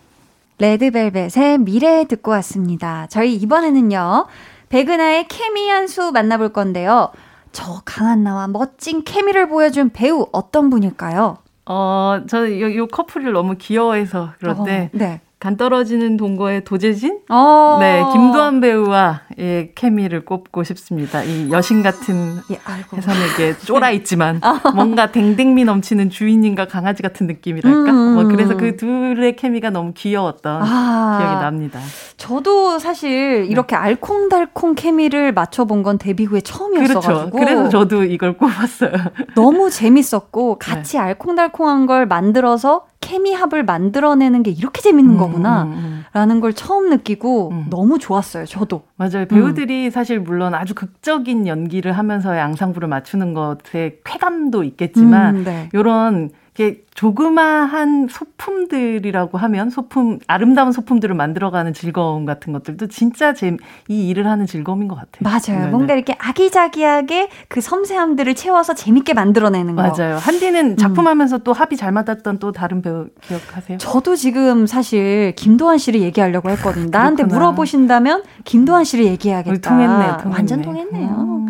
[0.61, 3.07] 레드벨벳의 미래 듣고 왔습니다.
[3.09, 4.27] 저희 이번에는요.
[4.68, 7.11] 백은하의 케미 한 수 만나볼 건데요.
[7.51, 11.38] 저 강한나와 멋진 케미를 보여준 배우 어떤 분일까요?
[11.66, 15.20] 어, 저는 요, 요 커플을 너무 귀여워해서 그런데 어, 네.
[15.40, 17.20] 간 떨어지는 동거의 도재진?
[17.31, 21.24] 어~ 네, 김도한 배우와 예, 케미를 꼽고 싶습니다.
[21.24, 22.61] 이 여신 같은 예,
[22.94, 24.70] 해선에게 쫄아 있지만 어.
[24.72, 27.90] 뭔가 댕댕미 넘치는 주인님과 강아지 같은 느낌이랄까?
[27.90, 31.81] 음~ 뭐 그래서 그 둘의 케미가 너무 귀여웠던 아~ 기억이 납니다.
[32.18, 33.81] 저도 사실 이렇게 네.
[33.81, 37.31] 알콩달콩 케미를 맞춰본 건 데뷔 후에 처음이었어가지고 그렇죠.
[37.31, 38.92] 그래서 저도 이걸 꼽았어요.
[39.35, 41.03] 너무 재밌었고 같이 네.
[41.03, 45.65] 알콩달콩한 걸 만들어서 케미합을 만들어내는 게 이렇게 재밌는 음, 거구나.
[45.65, 46.05] 음, 음.
[46.13, 47.67] 라는 걸 처음 느끼고 음.
[47.71, 48.83] 너무 좋았어요, 저도.
[48.97, 49.27] 맞아요.
[49.29, 49.91] 배우들이 음.
[49.91, 55.69] 사실 물론 아주 극적인 연기를 하면서의 앙상블을 맞추는 것에 쾌감도 있겠지만, 음, 네.
[55.75, 63.57] 요런 이게 조그마한 소품들이라고 하면 소품 아름다운 소품들을 만들어가는 즐거움 같은 것들도 진짜 제,
[63.89, 65.21] 이 일을 하는 즐거움인 것 같아요.
[65.23, 65.65] 맞아요.
[65.67, 69.83] 네 뭔가 이렇게 아기자기하게 그 섬세함들을 채워서 재밌게 만들어내는 거.
[69.83, 70.17] 맞아요.
[70.17, 70.77] 한디는 음.
[70.77, 71.41] 작품하면서 음.
[71.45, 73.79] 또 합이 잘 맞았던 또 다른 배우 기억하세요?
[73.79, 76.89] 저도 지금 사실 김도환 씨를 얘기하려고 했거든요.
[76.91, 79.70] 나한테 물어보신다면 김도환 씨를 얘기해야겠다.
[79.70, 80.35] 통했네, 통했네.
[80.35, 81.09] 완전 통했네요.
[81.11, 81.47] 음.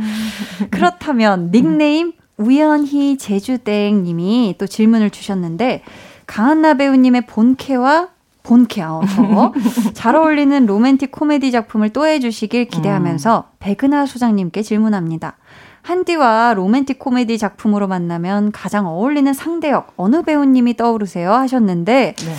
[0.70, 5.82] 그렇다면 닉네임 우연히 제주땡 님이 또 질문을 주셨는데,
[6.26, 8.09] 강한나 배우님의 본캐와
[8.43, 9.53] 본캐 아웃어
[9.93, 13.57] 잘 어울리는 로맨틱 코미디 작품을 또 해주시길 기대하면서 음.
[13.59, 15.36] 백은하 소장님께 질문합니다.
[15.82, 22.34] 한디와 로맨틱 코미디 작품으로 만나면 가장 어울리는 상대역 어느 배우님이 떠오르세요 하셨는데 네.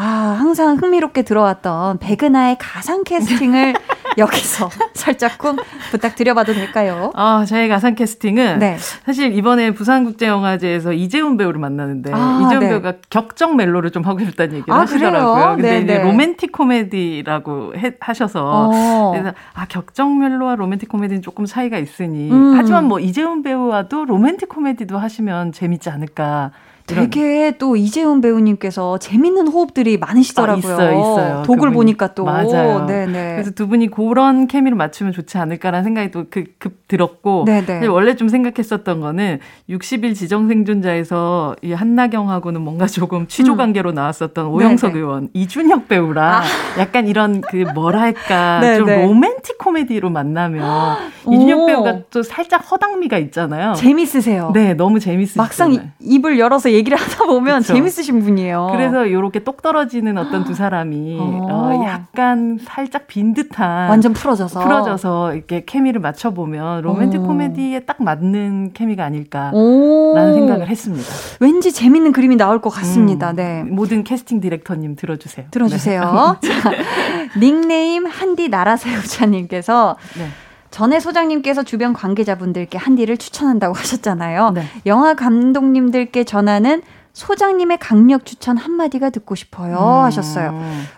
[0.00, 3.74] 아, 항상 흥미롭게 들어왔던 백은하의 가상 캐스팅을
[4.16, 5.56] 여기서 살짝 쿵
[5.90, 7.10] 부탁드려봐도 될까요?
[7.16, 8.76] 아, 저의 가상 캐스팅은 네.
[9.04, 12.68] 사실 이번에 부산국제영화제에서 이제훈 배우를 만났는데 아, 이제훈 네.
[12.68, 15.34] 배우가 격정 멜로를 좀 하고 싶다는 얘기를 아, 하시더라고요.
[15.34, 15.56] 그래요?
[15.56, 16.02] 근데 네, 이제 네.
[16.04, 19.10] 로맨틱 코미디라고 해, 하셔서 어.
[19.10, 22.54] 그래서 아, 격정 멜로와 로맨틱 코미디는 조금 차이가 있으니 음.
[22.56, 26.52] 하지만 뭐 이제훈 배우와도 로맨틱 코미디도 하시면 재밌지 않을까
[26.88, 30.72] 되게 또 이재훈 배우님께서 재밌는 호흡들이 많으시더라고요.
[30.72, 31.42] 아, 있어요, 있어요.
[31.46, 31.74] 독을 그분이.
[31.74, 32.86] 보니까 또 맞아요.
[32.86, 33.34] 네네.
[33.34, 37.86] 그래서 두 분이 그런 케미를 맞추면 좋지 않을까라는 생각이 또 그, 급 들었고 네네.
[37.86, 43.56] 원래 좀 생각했었던 거는 60일 지정 생존자에서 이 한나경하고는 뭔가 조금 취조 음.
[43.58, 43.94] 관계로 음.
[43.94, 44.98] 나왔었던 오영석 네네.
[44.98, 46.42] 의원, 이준혁 배우라 아.
[46.78, 50.96] 약간 이런 그 뭐랄까 좀 로맨틱 코미디로 만나면
[51.30, 53.74] 이준혁 배우가 또 살짝 허당미가 있잖아요.
[53.74, 54.50] 재밌으세요.
[54.54, 55.40] 네, 너무 재밌으시죠.
[55.42, 57.74] 막상 입을 열어서 얘기를 하다 보면 그쵸.
[57.74, 58.68] 재밌으신 분이에요.
[58.72, 61.46] 그래서 이렇게 똑 떨어지는 어떤 두 사람이 어.
[61.50, 67.26] 어, 약간 살짝 빈 듯한 완전 풀어져서 풀어져서 이렇게 케미를 맞춰 보면 로맨틱 오.
[67.26, 71.08] 코미디에 딱 맞는 케미가 아닐까라는 생각을 했습니다.
[71.40, 73.30] 왠지 재밌는 그림이 나올 것 같습니다.
[73.30, 73.62] 음, 네.
[73.64, 75.46] 모든 캐스팅 디렉터님 들어주세요.
[75.50, 76.38] 들어주세요.
[76.42, 76.48] 네.
[76.48, 76.70] 자,
[77.38, 80.28] 닉네임 한디 나라새우자님께서 네.
[80.70, 84.50] 전에 소장님께서 주변 관계자분들께 한디를 추천한다고 하셨잖아요.
[84.50, 84.64] 네.
[84.86, 90.04] 영화 감독님들께 전하는 소장님의 강력 추천 한마디가 듣고 싶어요 음.
[90.04, 90.52] 하셨어요.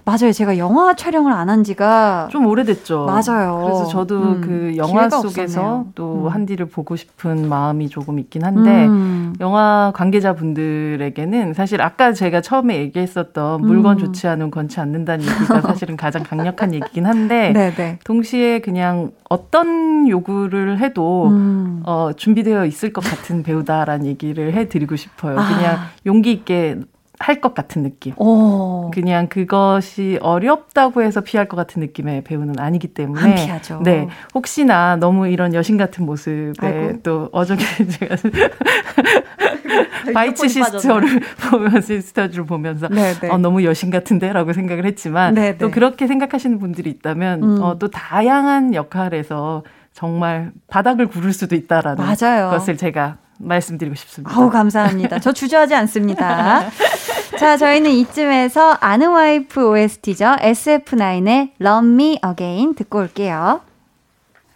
[0.04, 0.32] 맞아요.
[0.32, 3.06] 제가 영화 촬영을 안 한 지가 좀 오래됐죠.
[3.06, 3.62] 맞아요.
[3.64, 4.40] 그래서 저도 음.
[4.40, 5.86] 그 영화 속에서.
[5.94, 6.28] 또 음.
[6.28, 9.34] 한디를 보고 싶은 마음이 조금 있긴 한데 음.
[9.40, 13.98] 영화 관계자분들에게는 사실 아까 제가 처음에 얘기했었던 물건 음.
[13.98, 17.98] 좋지 않으면 건치 않는다는 얘기가 사실은 가장 강력한 얘기긴 한데 네네.
[18.04, 21.82] 동시에 그냥 어떤 요구를 해도 음.
[21.84, 25.38] 어, 준비되어 있을 것 같은 배우다라는 얘기를 해드리고 싶어요.
[25.38, 25.42] 아.
[25.46, 26.78] 그냥 용기 있게
[27.22, 28.14] 할 것 같은 느낌.
[28.16, 28.90] 오.
[28.94, 33.34] 그냥 그것이 어렵다고 해서 피할 것 같은 느낌의 배우는 아니기 때문에.
[33.34, 33.82] 피하죠.
[33.84, 34.08] 네.
[34.34, 37.02] 혹시나 너무 이런 여신 같은 모습에 아이고.
[37.02, 37.62] 또 어저께
[38.00, 38.16] 제가
[40.14, 41.20] 바이츠 시스터를
[41.50, 43.28] 보면서 시스터를 보면서 네, 네.
[43.28, 45.58] 어, 너무 여신 같은데라고 생각을 했지만 네네.
[45.58, 45.72] 또 네.
[45.72, 47.62] 그렇게 생각하시는 분들이 있다면 음.
[47.62, 52.48] 어, 또 다양한 역할에서 정말 바닥을 구를 수도 있다라는 맞아요.
[52.50, 54.34] 것을 제가 말씀드리고 싶습니다.
[54.34, 55.18] 아우, 감사합니다.
[55.18, 56.70] 저 주저하지 않습니다.
[57.38, 60.36] 자, 저희는 이쯤에서 아는 와이프 OST죠.
[60.40, 63.62] SF9의 Love Me Again 듣고 올게요.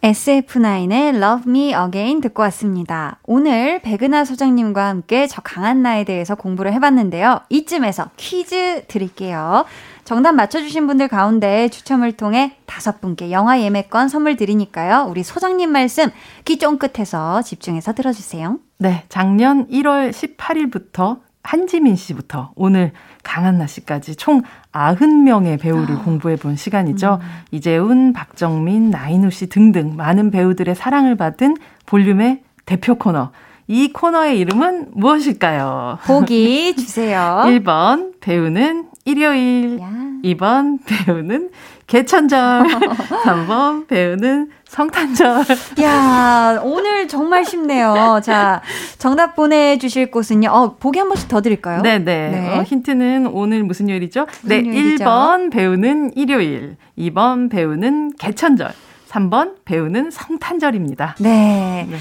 [0.03, 3.19] SF9의 Love Me Again 듣고 왔습니다.
[3.25, 7.41] 오늘 백은하 소장님과 함께 저 강한나에 대해서 공부를 해봤는데요.
[7.49, 9.65] 이쯤에서 퀴즈 드릴게요.
[10.05, 15.07] 정답 맞춰주신 분들 가운데 추첨을 통해 다섯 분께 영화 예매권 선물 드리니까요.
[15.09, 16.11] 우리 소장님 말씀
[16.45, 18.59] 귀 쫑긋해서 집중해서 들어주세요.
[18.79, 22.93] 네, 작년 1월 18일부터 한지민 씨부터 오늘
[23.23, 24.43] 강한나 씨까지 총
[24.73, 26.03] 90명의 배우를 아.
[26.03, 27.19] 공부해 본 시간이죠.
[27.21, 27.27] 음.
[27.51, 33.31] 이재훈, 박정민, 나인우 씨 등등 많은 배우들의 사랑을 받은 볼륨의 대표 코너.
[33.67, 35.99] 이 코너의 이름은 무엇일까요?
[36.05, 37.43] 보기 주세요.
[37.49, 39.79] 1번 배우는 일요일.
[39.81, 39.91] 야.
[40.25, 41.51] 2번 배우는
[41.87, 42.39] 개천절.
[43.25, 45.45] 3번 배우는 성탄절.
[45.83, 48.21] 야, 오늘 정말 쉽네요.
[48.25, 48.63] 자,
[48.99, 50.49] 정답 보내주실 곳은요.
[50.51, 51.83] 어, 보기 한 번씩 더 드릴까요?
[51.83, 52.05] 네네.
[52.05, 52.31] 네.
[52.31, 52.59] 네.
[52.59, 54.27] 어, 힌트는 오늘 무슨 요일이죠?
[54.43, 55.05] 무슨 네, 요일이죠?
[55.05, 56.77] 1번 배우는 일요일.
[56.99, 58.73] 2번 배우는 개천절.
[59.11, 61.17] 3번 배우는 성탄절입니다.
[61.21, 61.87] 네.
[61.89, 61.97] 네.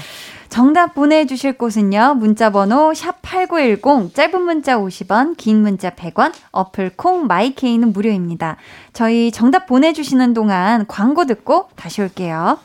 [0.54, 2.14] 정답 보내주실 곳은요.
[2.14, 8.56] 문자번호 샵8910, 짧은 문자 50원, 긴 문자 100원, 어플 콩 마이케이는 무료입니다.
[8.92, 12.60] 저희 정답 보내주시는 동안 광고 듣고 다시 올게요.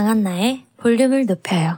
[0.00, 1.76] 강한나의 볼륨을 높여요.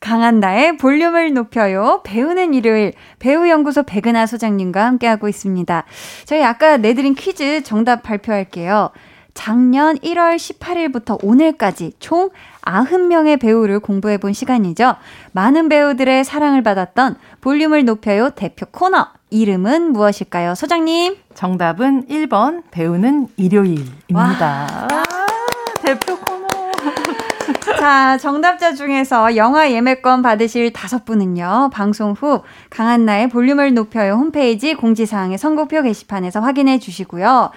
[0.00, 2.00] 강한나의 볼륨을 높여요.
[2.02, 5.84] 배우는 일요일 배우연구소 백은하 소장님과 함께하고 있습니다.
[6.24, 8.92] 저희 아까 내드린 퀴즈 정답 발표할게요.
[9.34, 12.30] 작년 1월 18일부터 오늘까지 총
[12.62, 14.96] 90명의 배우를 공부해 본 시간이죠.
[15.32, 19.08] 많은 배우들의 사랑을 받았던 볼륨을 높여요 대표 코너.
[19.28, 20.54] 이름은 무엇일까요?
[20.54, 21.16] 소장님.
[21.34, 24.88] 정답은 1번 배우는 일요일입니다.
[24.90, 25.04] 와.
[25.82, 26.13] 대표 코너.
[27.78, 35.38] 자, 정답자 중에서 영화 예매권 받으실 다섯 분은요, 방송 후 강한나의 볼륨을 높여요 홈페이지 공지사항의
[35.38, 37.50] 선곡표 게시판에서 확인해 주시고요.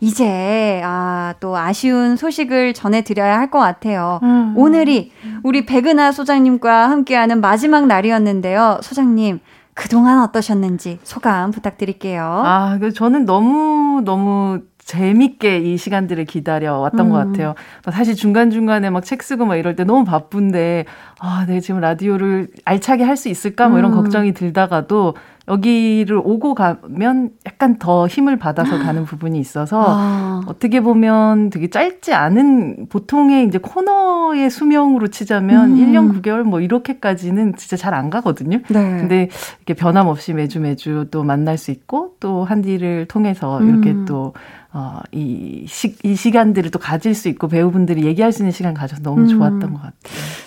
[0.00, 4.20] 이제, 아, 또 아쉬운 소식을 전해드려야 할 것 같아요.
[4.22, 4.54] 음.
[4.56, 5.10] 오늘이
[5.42, 8.78] 우리 백은하 소장님과 함께하는 마지막 날이었는데요.
[8.82, 9.40] 소장님,
[9.74, 12.22] 그동안 어떠셨는지 소감 부탁드릴게요.
[12.44, 17.10] 아, 그 저는 너무, 너무 재밌게 이 시간들을 기다려 왔던 음.
[17.10, 17.54] 것 같아요.
[17.92, 20.86] 사실 중간중간에 막 책 쓰고 막 이럴 때 너무 바쁜데,
[21.20, 23.68] 아, 내가 지금 라디오를 알차게 할 수 있을까?
[23.68, 23.96] 뭐 이런 음.
[23.96, 25.14] 걱정이 들다가도
[25.48, 30.42] 여기를 오고 가면 약간 더 힘을 받아서 가는 부분이 있어서 아.
[30.46, 35.76] 어떻게 보면 되게 짧지 않은 보통의 이제 코너의 수명으로 치자면 음.
[35.76, 38.58] 1년 9개월 뭐 이렇게까지는 진짜 잘 안 가거든요.
[38.68, 38.98] 네.
[38.98, 39.28] 근데
[39.58, 44.04] 이렇게 변함없이 매주 매주 또 만날 수 있고 또 한디를 통해서 이렇게 음.
[44.06, 44.34] 또
[44.70, 49.02] 어, 이, 시, 이 시간들을 또 가질 수 있고 배우분들이 얘기할 수 있는 시간 가져서
[49.02, 49.28] 너무 음.
[49.28, 49.92] 좋았던 것 같아요.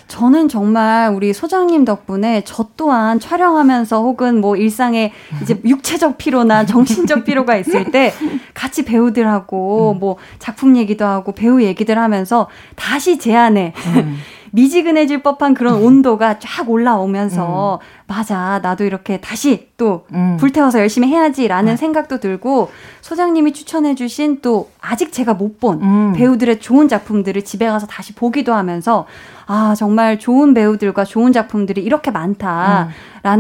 [0.08, 5.12] 저는 정말 우리 소장님 덕분에 저 또한 촬영하면서 혹은 뭐 일상에
[5.42, 8.14] 이제 육체적 피로나 정신적 피로가 있을 때
[8.54, 10.00] 같이 배우들하고 음.
[10.00, 14.18] 뭐 작품 얘기도 하고 배우 얘기들 하면서 다시 제 안에 음.
[14.52, 15.86] 미지근해질 법한 그런 음.
[15.86, 18.04] 온도가 쫙 올라오면서 음.
[18.08, 20.38] 맞아 나도 이렇게 다시 또 음.
[20.38, 21.78] 불태워서 열심히 해야지라는 네.
[21.78, 22.70] 생각도 들고
[23.02, 26.14] 소장님이 추천해주신 또 아직 제가 못본 음.
[26.14, 29.06] 배우들의 좋은 작품들을 집에 가서 다시 보기도 하면서
[29.48, 32.92] 아 정말 좋은 배우들과 좋은 작품들이 이렇게 많다라는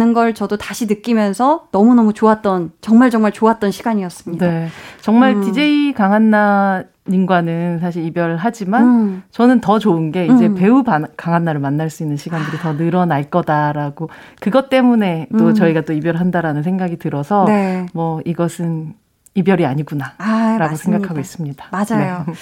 [0.01, 0.13] 음.
[0.13, 4.45] 걸 저도 다시 느끼면서 너무 너무 좋았던 정말 정말 좋았던 시간이었습니다.
[4.45, 4.67] 네,
[5.01, 5.93] 정말 DJ 음.
[5.93, 9.23] 강한나 님과는 사실 이별하지만 음.
[9.31, 10.55] 저는 더 좋은 게 이제 음.
[10.55, 14.09] 배우 강한나를 만날 수 있는 시간들이 더 늘어날 거다라고
[14.39, 15.53] 그것 때문에 또 음.
[15.53, 17.85] 저희가 또 이별한다라는 생각이 들어서 네.
[17.93, 18.93] 뭐 이것은
[19.35, 21.65] 이별이 아니구나라고 아, 생각하고 있습니다.
[21.71, 22.25] 맞아요.
[22.27, 22.33] 네.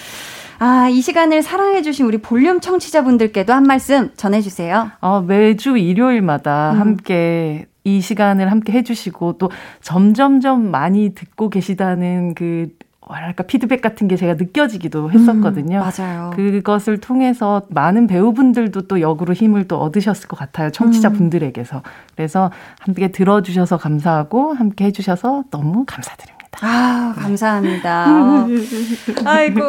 [0.58, 4.90] 아, 이 시간을 사랑해주신 우리 볼륨 청취자분들께도 한 말씀 전해주세요.
[5.00, 6.80] 어, 매주 일요일마다 음.
[6.80, 9.50] 함께 이 시간을 함께 해주시고 또
[9.80, 12.68] 점점점 많이 듣고 계시다는 그
[13.10, 15.78] 뭐랄까 피드백 같은 게 제가 느껴지기도 했었거든요.
[15.78, 16.30] 음, 맞아요.
[16.36, 20.70] 그것을 통해서 많은 배우분들도 또 역으로 힘을 또 얻으셨을 것 같아요.
[20.70, 21.76] 청취자분들에게서.
[21.78, 21.82] 음.
[22.14, 26.38] 그래서 함께 들어주셔서 감사하고 함께 해주셔서 너무 감사드립니다.
[26.62, 28.46] 아, 감사합니다.
[29.26, 29.60] 아이고.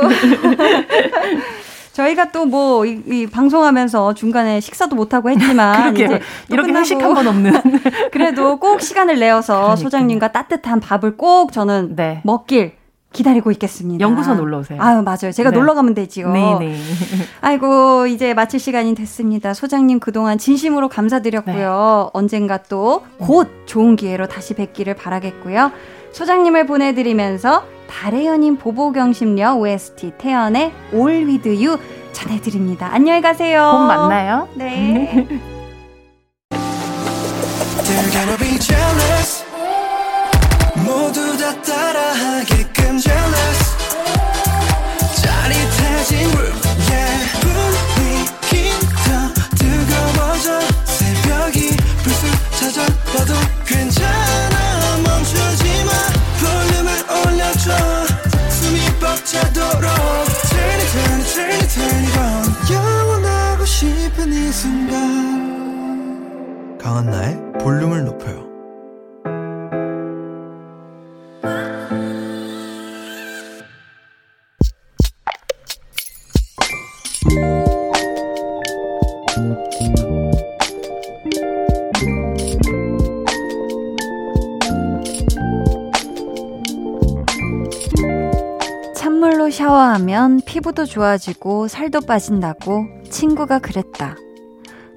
[1.93, 7.27] 저희가 또 뭐 이 방송하면서 중간에 식사도 못 하고 했지만 이제 이렇게 회식 한 번
[7.27, 7.51] 없는
[8.13, 9.75] 그래도 꼭 시간을 내어서 그러니까.
[9.75, 12.21] 소장님과 따뜻한 밥을 꼭 저는 네.
[12.23, 12.73] 먹길
[13.14, 14.01] 기다리고 있겠습니다.
[14.01, 14.82] 연구소 놀러 오세요.
[14.82, 15.32] 아유, 맞아요.
[15.34, 15.57] 제가 네.
[15.57, 16.32] 놀러 가면 되지요.
[16.32, 16.78] 네네.
[17.41, 19.53] 아이고, 이제 마칠 시간이 됐습니다.
[19.53, 21.53] 소장님 그동안 진심으로 감사드렸고요.
[22.05, 22.09] 네.
[22.14, 25.72] 언젠가 또 곧 좋은 기회로 다시 뵙기를 바라겠고요.
[26.14, 31.78] 소장님을 보내드리면서 달의 연인 보보경심녀 OST 태연의 All With You
[32.14, 32.89] 전해드립니다.
[32.91, 33.70] 안녕히 가세요.
[33.74, 34.47] 곧 만나요.
[34.55, 35.28] 네.
[41.12, 44.40] 모두 다 따라하게끔 jealous
[90.32, 94.15] 샤워하면 피부도 좋아지고 살도 빠진다고 친구가 그랬다.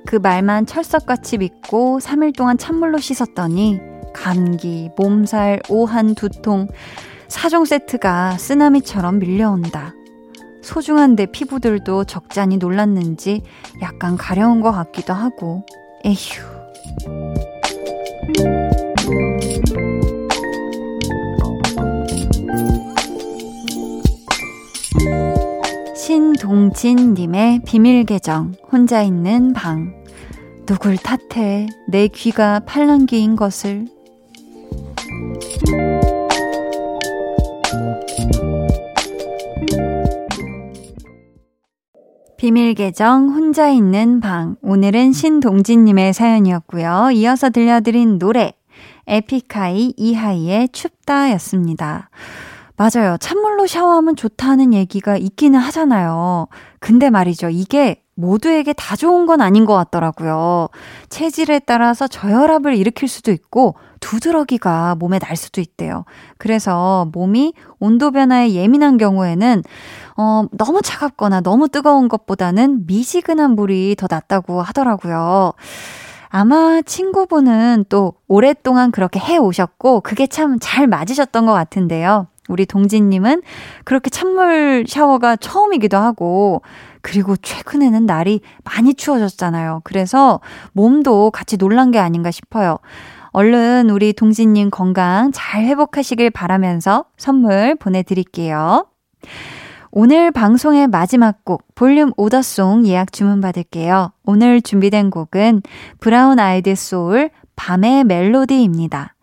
[0.06, 3.80] 그 말만 철석같이 믿고 3일 동안 찬물로 씻었더니
[4.14, 6.68] 감기, 몸살, 오한, 두통,
[7.28, 9.94] 4종 세트가 쓰나미처럼 밀려온다.
[10.62, 13.42] 소중한 내 피부들도 적잖이 놀랐는지
[13.82, 15.66] 약간 가려운 것 같기도 하고,
[16.04, 16.44] 에휴.
[26.06, 29.94] 신동진님의 비밀 계정, 혼자 있는 방.
[30.66, 33.86] 누굴 탓해, 내 귀가 팔랑귀인 것을.
[42.36, 44.56] 비밀 계정 혼자 있는 방.
[44.60, 47.12] 오늘은 신동진님의 사연이었고요.
[47.14, 48.52] 이어서 들려드린 노래
[49.06, 52.10] 에픽하이 이하이의 춥다 였습니다.
[52.76, 53.16] 맞아요.
[53.20, 56.48] 찬물로 샤워하면 좋다는 얘기가 있기는 하잖아요.
[56.80, 57.48] 근데 말이죠.
[57.50, 60.68] 이게 모두에게 다 좋은 건 아닌 것 같더라고요.
[61.08, 66.04] 체질에 따라서 저혈압을 일으킬 수도 있고 두드러기가 몸에 날 수도 있대요.
[66.38, 69.62] 그래서 몸이 온도 변화에 예민한 경우에는
[70.16, 75.52] 어, 너무 차갑거나 너무 뜨거운 것보다는 미지근한 물이 더 낫다고 하더라고요.
[76.28, 82.26] 아마 친구분은 또 오랫동안 그렇게 해 오셨고 그게 참 잘 맞으셨던 것 같은데요.
[82.48, 83.42] 우리 동진님은
[83.84, 86.62] 그렇게 찬물 샤워가 처음이기도 하고,
[87.00, 89.82] 그리고 최근에는 날이 많이 추워졌잖아요.
[89.84, 90.40] 그래서
[90.72, 92.78] 몸도 같이 놀란 게 아닌가 싶어요.
[93.32, 98.86] 얼른 우리 동진님 건강 잘 회복하시길 바라면서 선물 보내드릴게요.
[99.90, 104.12] 오늘 방송의 마지막 곡 볼륨 오더송 예약 주문 받을게요.
[104.24, 105.62] 오늘 준비된 곡은
[106.00, 109.13] 브라운 아이드 소울 밤의 멜로디입니다.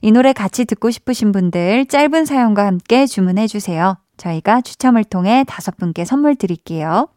[0.00, 3.96] 이 노래 같이 듣고 싶으신 분들 짧은 사연과 함께 주문해 주세요.
[4.16, 7.08] 저희가 추첨을 통해 다섯 분께 선물 드릴게요.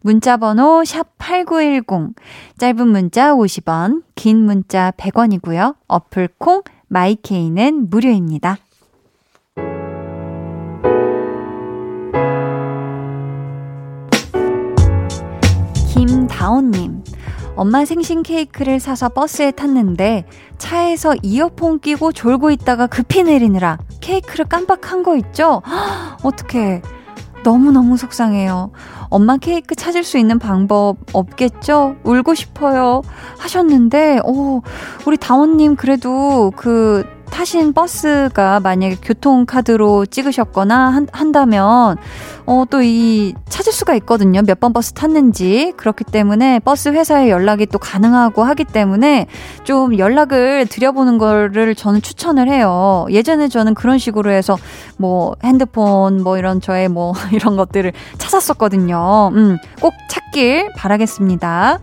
[0.00, 2.14] 문자 번호 샵8910
[2.58, 5.76] 짧은 문자 50원, 긴 문자 100원이고요.
[5.86, 8.58] 어플 콩 마이케이는 무료입니다.
[15.88, 17.02] 김다온 님,
[17.58, 20.26] 엄마 생신 케이크를 사서 버스에 탔는데
[20.58, 25.60] 차에서 이어폰 끼고 졸고 있다가 급히 내리느라 케이크를 깜빡한 거 있죠?
[26.22, 26.82] 어떡해.
[27.42, 28.70] 너무너무 속상해요.
[29.10, 31.96] 엄마 케이크 찾을 수 있는 방법 없겠죠?
[32.04, 33.02] 울고 싶어요.
[33.38, 34.62] 하셨는데, 오,
[35.06, 37.04] 우리 다원님 그래도 그
[37.38, 41.96] 타신 버스가 만약에 교통카드로 찍으셨거나 한, 한다면,
[42.46, 44.42] 어, 또 이, 찾을 수가 있거든요.
[44.42, 45.72] 몇 번 버스 탔는지.
[45.76, 49.28] 그렇기 때문에 버스 회사에 연락이 또 가능하고 하기 때문에
[49.62, 53.06] 좀 연락을 드려보는 거를 저는 추천을 해요.
[53.08, 54.58] 예전에 저는 그런 식으로 해서
[54.96, 59.30] 뭐 핸드폰 뭐 이런 저의 뭐 이런 것들을 찾았었거든요.
[59.32, 61.78] 음, 꼭 찾길 바라겠습니다.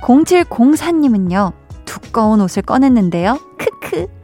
[0.00, 1.52] 0704님은요.
[1.84, 3.38] 두꺼운 옷을 꺼냈는데요.
[3.56, 4.21] 크크.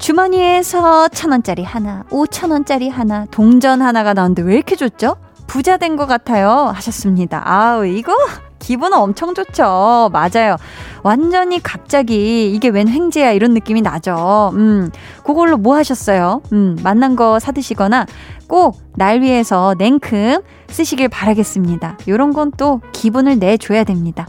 [0.00, 5.16] 주머니에서 천 원짜리 하나, 오천 원짜리 하나, 동전 하나가 나왔는데 왜 이렇게 좋죠?
[5.46, 6.72] 부자 된 것 같아요.
[6.74, 7.42] 하셨습니다.
[7.44, 8.14] 아우, 이거
[8.60, 10.08] 기분은 엄청 좋죠.
[10.12, 10.56] 맞아요.
[11.02, 14.52] 완전히 갑자기 이게 웬 횡재야 이런 느낌이 나죠.
[14.54, 14.90] 음,
[15.22, 16.40] 그걸로 뭐 하셨어요?
[16.52, 18.06] 음, 만난 거 사드시거나
[18.48, 21.98] 꼭 날 위해서 냉큼 쓰시길 바라겠습니다.
[22.08, 24.26] 요런 건 또 기분을 내줘야 됩니다.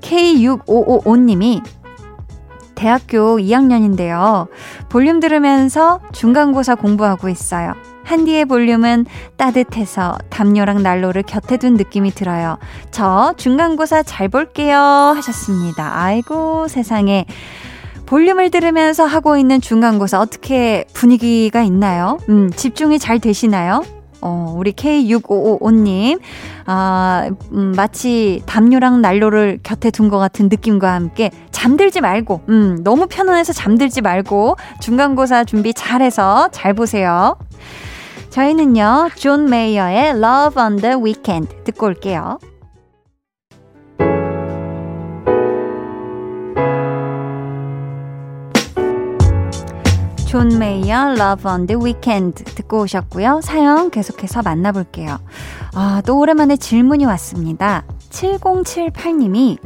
[0.00, 1.62] K6555님이
[2.74, 4.48] 대학교 2학년인데요.
[4.88, 7.74] 볼륨 들으면서 중간고사 공부하고 있어요.
[8.04, 9.06] 한디의 볼륨은
[9.36, 12.58] 따뜻해서 담요랑 난로를 곁에 둔 느낌이 들어요.
[12.90, 14.76] 저 중간고사 잘 볼게요.
[14.76, 16.02] 하셨습니다.
[16.02, 17.24] 아이고, 세상에.
[18.06, 22.18] 볼륨을 들으면서 하고 있는 중간고사 어떻게 분위기가 있나요?
[22.28, 23.82] 음, 집중이 잘 되시나요?
[24.24, 26.18] 어, 우리 K6555님,
[26.64, 33.06] 아, 음, 마치 담요랑 난로를 곁에 둔 것 같은 느낌과 함께 잠들지 말고, 음, 너무
[33.06, 37.36] 편안해서 잠들지 말고 중간고사 준비 잘해서 잘 보세요.
[38.30, 42.38] 저희는요, 존 메이어의 Love on the Weekend 듣고 올게요.
[50.34, 53.40] 존 메이어 Love on the Weekend 듣고 오셨고요.
[53.44, 55.18] 사연 계속해서 만나볼게요.
[55.76, 57.84] 아, 또 오랜만에 질문이 왔습니다.
[58.10, 59.58] 7078님이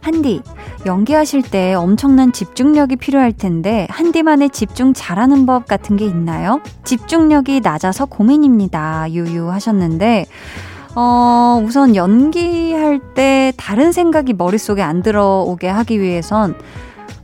[0.00, 0.42] 한디,
[0.86, 6.62] 연기하실 때 엄청난 집중력이 필요할 텐데, 한디만의 집중 잘하는 법 같은 게 있나요?
[6.82, 9.12] 집중력이 낮아서 고민입니다.
[9.12, 10.26] 유유 하셨는데,
[10.96, 16.56] 어, 우선 연기할 때 다른 생각이 머릿속에 안 들어오게 하기 위해선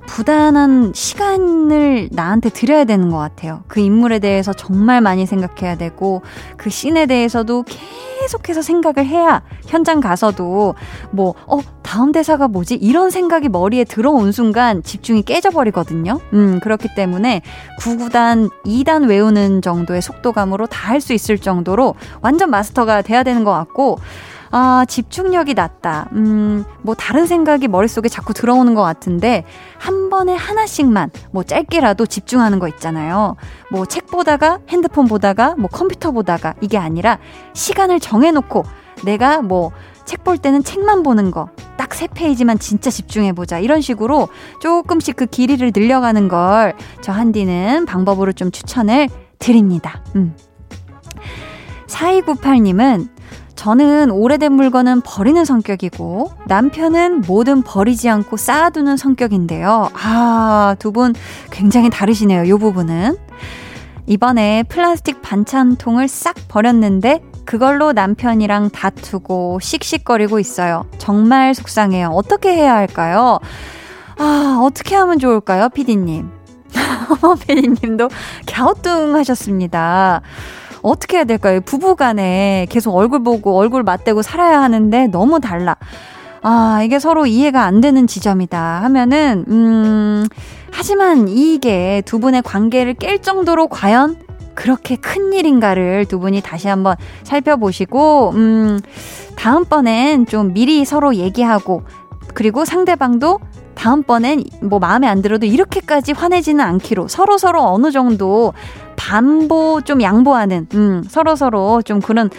[0.07, 3.65] 부단한 시간을 나한테 드려야 되는 것 같아요.
[3.69, 6.23] 그 인물에 대해서 정말 많이 생각해야 되고,
[6.57, 7.65] 그 씬에 대해서도
[8.21, 10.75] 계속해서 생각을 해야 현장 가서도
[11.11, 12.75] 뭐, 어, 다음 대사가 뭐지?
[12.77, 16.21] 이런 생각이 머리에 들어온 순간 집중이 깨져버리거든요.
[16.33, 17.43] 음, 그렇기 때문에
[17.81, 23.51] 9구단, 2단 외우는 정도의 속도감으로 다 할 수 있을 정도로 완전 마스터가 돼야 되는 것
[23.53, 23.99] 같고,
[24.57, 26.09] 아, 집중력이 낮다.
[26.13, 29.43] 음, 뭐 다른 생각이 머릿속에 자꾸 들어오는 것 같은데,
[29.79, 33.35] 한 번에 하나씩만, 뭐 짧게라도 집중하는 거 있잖아요.
[33.73, 37.19] 뭐 책 보다가, 핸드폰 보다가, 뭐 컴퓨터 보다가, 이게 아니라
[37.53, 38.63] 시간을 정해놓고,
[39.05, 39.73] 내가 뭐,
[40.05, 43.59] 책 볼 때는 책만 보는 거, 딱 세 페이지만 진짜 집중해보자.
[43.59, 44.29] 이런 식으로
[44.61, 49.09] 조금씩 그 길이를 늘려가는 걸 저 한디는 방법으로 좀 추천을
[49.41, 50.01] 드립니다.
[50.15, 50.37] 음.
[51.89, 53.09] 4298님은
[53.57, 59.91] 저는 오래된 물건은 버리는 성격이고 남편은 뭐든 버리지 않고 쌓아두는 성격인데요.
[59.95, 61.15] 아, 두 분
[61.51, 62.49] 굉장히 다르시네요.
[62.49, 63.17] 요 부분은.
[64.07, 70.85] 이번에 플라스틱 반찬통을 싹 버렸는데 그걸로 남편이랑 다투고 씩씩거리고 있어요.
[70.99, 72.09] 정말 속상해요.
[72.09, 73.39] 어떻게 해야 할까요?
[74.19, 76.31] 아, 어떻게 하면 좋을까요, 피디님?
[77.47, 78.09] 피디님도
[78.47, 80.21] 갸우뚱 하셨습니다.
[80.85, 81.61] 어떻게 해야 될까요?
[81.63, 85.77] 부부 간에 계속 얼굴 보고 얼굴 맞대고 살아야 하는데 너무 달라.
[86.43, 90.27] 아, 이게 서로 이해가 안 되는 지점이다 하면은, 음,
[90.71, 94.19] 하지만 이게 두 분의 관계를 깰 정도로 과연
[94.55, 98.81] 그렇게 큰 일인가를 두 분이 다시 한번 살펴보시고, 음,
[99.37, 101.83] 다음번엔 좀 미리 서로 얘기하고,
[102.35, 103.41] 그리고 상대방도
[103.75, 108.53] 다음번엔 뭐 마음에 안 들어도 이렇게까지 화내지는 않기로 서로 서로 어느 정도
[108.97, 112.31] 반보 좀 양보하는 음, 서로 서로 좀 그런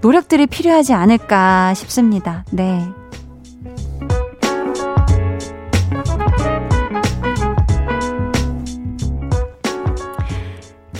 [0.00, 2.44] 노력들이 필요하지 않을까 싶습니다.
[2.50, 2.88] 네.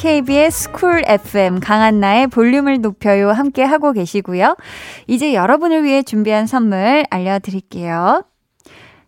[0.05, 4.55] KBS 쿨 FM 강한나의 볼륨을 높여요 함께 하고 계시고요.
[5.07, 8.23] 이제 여러분을 위해 준비한 선물 알려드릴게요.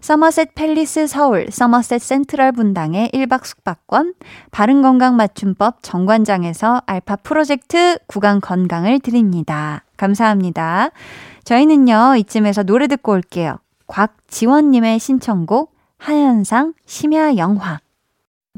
[0.00, 4.14] 서머셋 팰리스 서울, 서머셋 센트럴 분당의 1박 숙박권,
[4.50, 9.84] 바른건강 맞춤법 정관장에서 알파 프로젝트 구강 건강을 드립니다.
[9.96, 10.90] 감사합니다.
[11.44, 13.58] 저희는요, 이쯤에서 노래 듣고 올게요.
[13.86, 17.80] 곽지원님의 신청곡, 하현상 심야 영화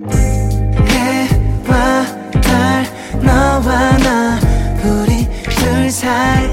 [0.06, 2.04] 해와
[2.42, 2.84] 달
[3.22, 4.38] 너와 나
[4.84, 6.48] 우리 둘 사이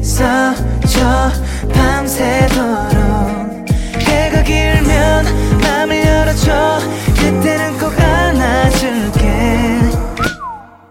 [0.00, 1.30] 있어줘
[1.72, 3.35] 밤새도록
[4.46, 5.24] 길면
[5.60, 6.78] 맘을 열어줘
[7.16, 9.20] 그때는 꼭 안아줄게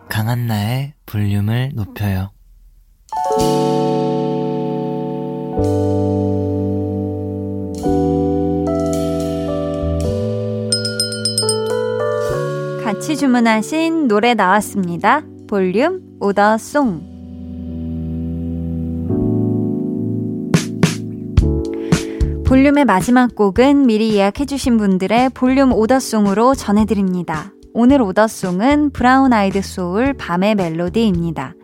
[0.10, 2.32] 강한나의 볼륨을 높여요
[12.84, 15.22] 같이 주문하신 노래 나왔습니다.
[15.48, 17.15] 볼륨 오더송.
[22.46, 27.52] 볼륨의 마지막 곡은 미리 예약해주신 분들의 볼륨 오더송으로 전해드립니다.
[27.74, 31.56] 오늘 오더송은 브라운 아이드 소울 밤의 멜로디입니다.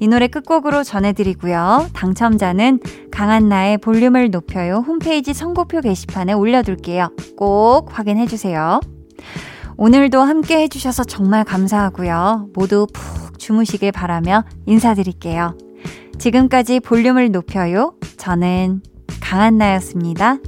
[0.00, 1.88] 이 노래 끝곡으로 전해드리고요.
[1.92, 2.80] 당첨자는
[3.12, 7.10] 강한나의 볼륨을 높여요 홈페이지 선곡표 게시판에 올려둘게요.
[7.36, 8.80] 꼭 확인해주세요.
[9.76, 12.48] 오늘도 함께 해주셔서 정말 감사하고요.
[12.54, 15.58] 모두 푹 주무시길 바라며 인사드릴게요.
[16.18, 17.92] 지금까지 볼륨을 높여요.
[18.16, 18.82] 저는
[19.30, 20.38] 강한나였습니다.